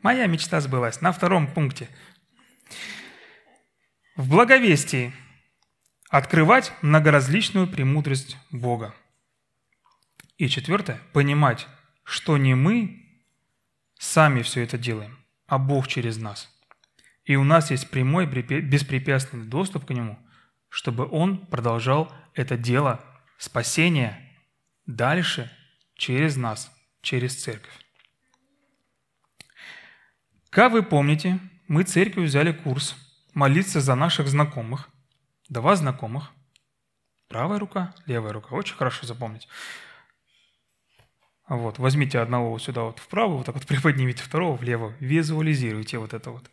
Моя 0.00 0.26
мечта 0.26 0.60
сбылась 0.60 1.00
на 1.00 1.10
втором 1.10 1.52
пункте. 1.52 1.88
В 4.14 4.30
благовестии 4.30 5.12
открывать 6.08 6.72
многоразличную 6.82 7.66
премудрость 7.66 8.36
Бога. 8.52 8.94
И 10.36 10.48
четвертое– 10.48 11.00
понимать, 11.12 11.66
что 12.04 12.36
не 12.36 12.54
мы 12.54 13.24
сами 13.98 14.42
все 14.42 14.62
это 14.62 14.78
делаем, 14.78 15.18
а 15.48 15.58
Бог 15.58 15.88
через 15.88 16.16
нас. 16.16 16.48
И 17.30 17.36
у 17.36 17.44
нас 17.44 17.70
есть 17.70 17.88
прямой, 17.90 18.26
беспрепятственный 18.26 19.46
доступ 19.46 19.86
к 19.86 19.90
Нему, 19.90 20.18
чтобы 20.68 21.08
Он 21.08 21.46
продолжал 21.46 22.12
это 22.34 22.56
дело 22.56 23.04
спасения 23.38 24.18
дальше 24.84 25.48
через 25.94 26.36
нас, 26.36 26.72
через 27.02 27.40
церковь. 27.40 27.70
Как 30.50 30.72
вы 30.72 30.82
помните, 30.82 31.38
мы 31.68 31.84
церковью 31.84 32.26
взяли 32.26 32.50
курс 32.50 32.96
молиться 33.32 33.80
за 33.80 33.94
наших 33.94 34.26
знакомых, 34.26 34.88
два 35.48 35.76
знакомых, 35.76 36.32
правая 37.28 37.60
рука, 37.60 37.94
левая 38.06 38.32
рука, 38.32 38.56
очень 38.56 38.74
хорошо 38.74 39.06
запомнить– 39.06 39.46
вот, 41.48 41.80
возьмите 41.80 42.20
одного 42.20 42.56
сюда 42.60 42.82
вот 42.82 43.00
вправо, 43.00 43.32
вот 43.32 43.46
так 43.46 43.56
вот 43.56 43.66
приподнимите 43.66 44.22
второго 44.22 44.54
влево, 44.54 44.94
визуализируйте 45.00 45.98
вот 45.98 46.14
это 46.14 46.30
вот. 46.30 46.48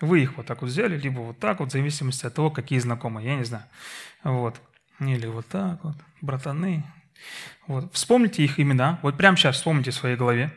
Вы 0.00 0.22
их 0.22 0.36
вот 0.36 0.46
так 0.46 0.62
вот 0.62 0.68
взяли, 0.68 0.98
либо 0.98 1.20
вот 1.20 1.38
так 1.38 1.60
вот, 1.60 1.68
в 1.68 1.72
зависимости 1.72 2.24
от 2.24 2.34
того, 2.34 2.50
какие 2.50 2.78
знакомые, 2.78 3.26
я 3.26 3.36
не 3.36 3.44
знаю. 3.44 3.64
Вот. 4.24 4.60
Или 4.98 5.26
вот 5.26 5.46
так 5.46 5.84
вот, 5.84 5.96
братаны. 6.20 6.84
Вот. 7.66 7.92
Вспомните 7.92 8.42
их 8.42 8.58
имена. 8.58 8.98
Вот 9.02 9.16
прямо 9.16 9.36
сейчас 9.36 9.56
вспомните 9.56 9.90
в 9.90 9.94
своей 9.94 10.16
голове. 10.16 10.54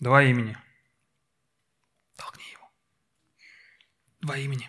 Два 0.00 0.22
имени. 0.22 0.56
Толкни 2.16 2.44
его. 2.52 2.68
Два 4.20 4.36
имени. 4.36 4.68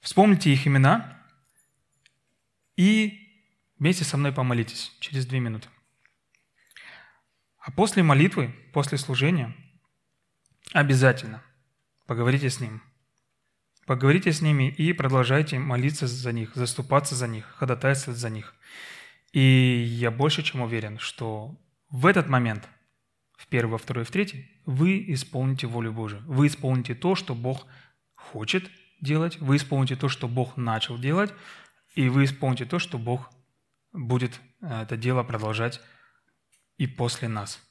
Вспомните 0.00 0.52
их 0.52 0.66
имена 0.66 1.20
и 2.76 3.28
вместе 3.78 4.04
со 4.04 4.16
мной 4.16 4.32
помолитесь 4.32 4.96
через 5.00 5.26
две 5.26 5.40
минуты. 5.40 5.68
А 7.58 7.72
после 7.72 8.02
молитвы, 8.02 8.54
после 8.72 8.96
служения, 8.96 9.54
обязательно 10.72 11.42
поговорите 12.08 12.48
с 12.48 12.58
ним. 12.58 12.82
Поговорите 13.86 14.32
с 14.32 14.40
ними 14.40 14.68
и 14.68 14.92
продолжайте 14.92 15.58
молиться 15.58 16.06
за 16.06 16.32
них, 16.32 16.54
заступаться 16.54 17.14
за 17.14 17.28
них, 17.28 17.44
ходатайствовать 17.56 18.18
за 18.18 18.30
них. 18.30 18.54
И 19.32 19.40
я 19.40 20.10
больше 20.10 20.42
чем 20.42 20.62
уверен, 20.62 20.98
что 20.98 21.60
в 21.90 22.06
этот 22.06 22.28
момент, 22.28 22.66
в 23.36 23.46
первый, 23.46 23.72
во 23.72 23.78
второй, 23.78 24.04
в 24.04 24.10
третий, 24.10 24.50
вы 24.64 25.04
исполните 25.12 25.66
волю 25.66 25.92
Божию. 25.92 26.22
Вы 26.26 26.46
исполните 26.46 26.94
то, 26.94 27.14
что 27.14 27.34
Бог 27.34 27.66
хочет 28.14 28.70
делать, 29.02 29.38
вы 29.38 29.56
исполните 29.56 29.94
то, 29.94 30.08
что 30.08 30.28
Бог 30.28 30.56
начал 30.56 30.98
делать, 30.98 31.32
и 31.94 32.08
вы 32.08 32.24
исполните 32.24 32.64
то, 32.64 32.78
что 32.78 32.98
Бог 32.98 33.30
будет 33.92 34.40
э, 34.62 34.82
это 34.82 34.96
дело 34.96 35.22
продолжать 35.24 35.80
и 36.78 36.86
после 36.86 37.28
нас. 37.28 37.62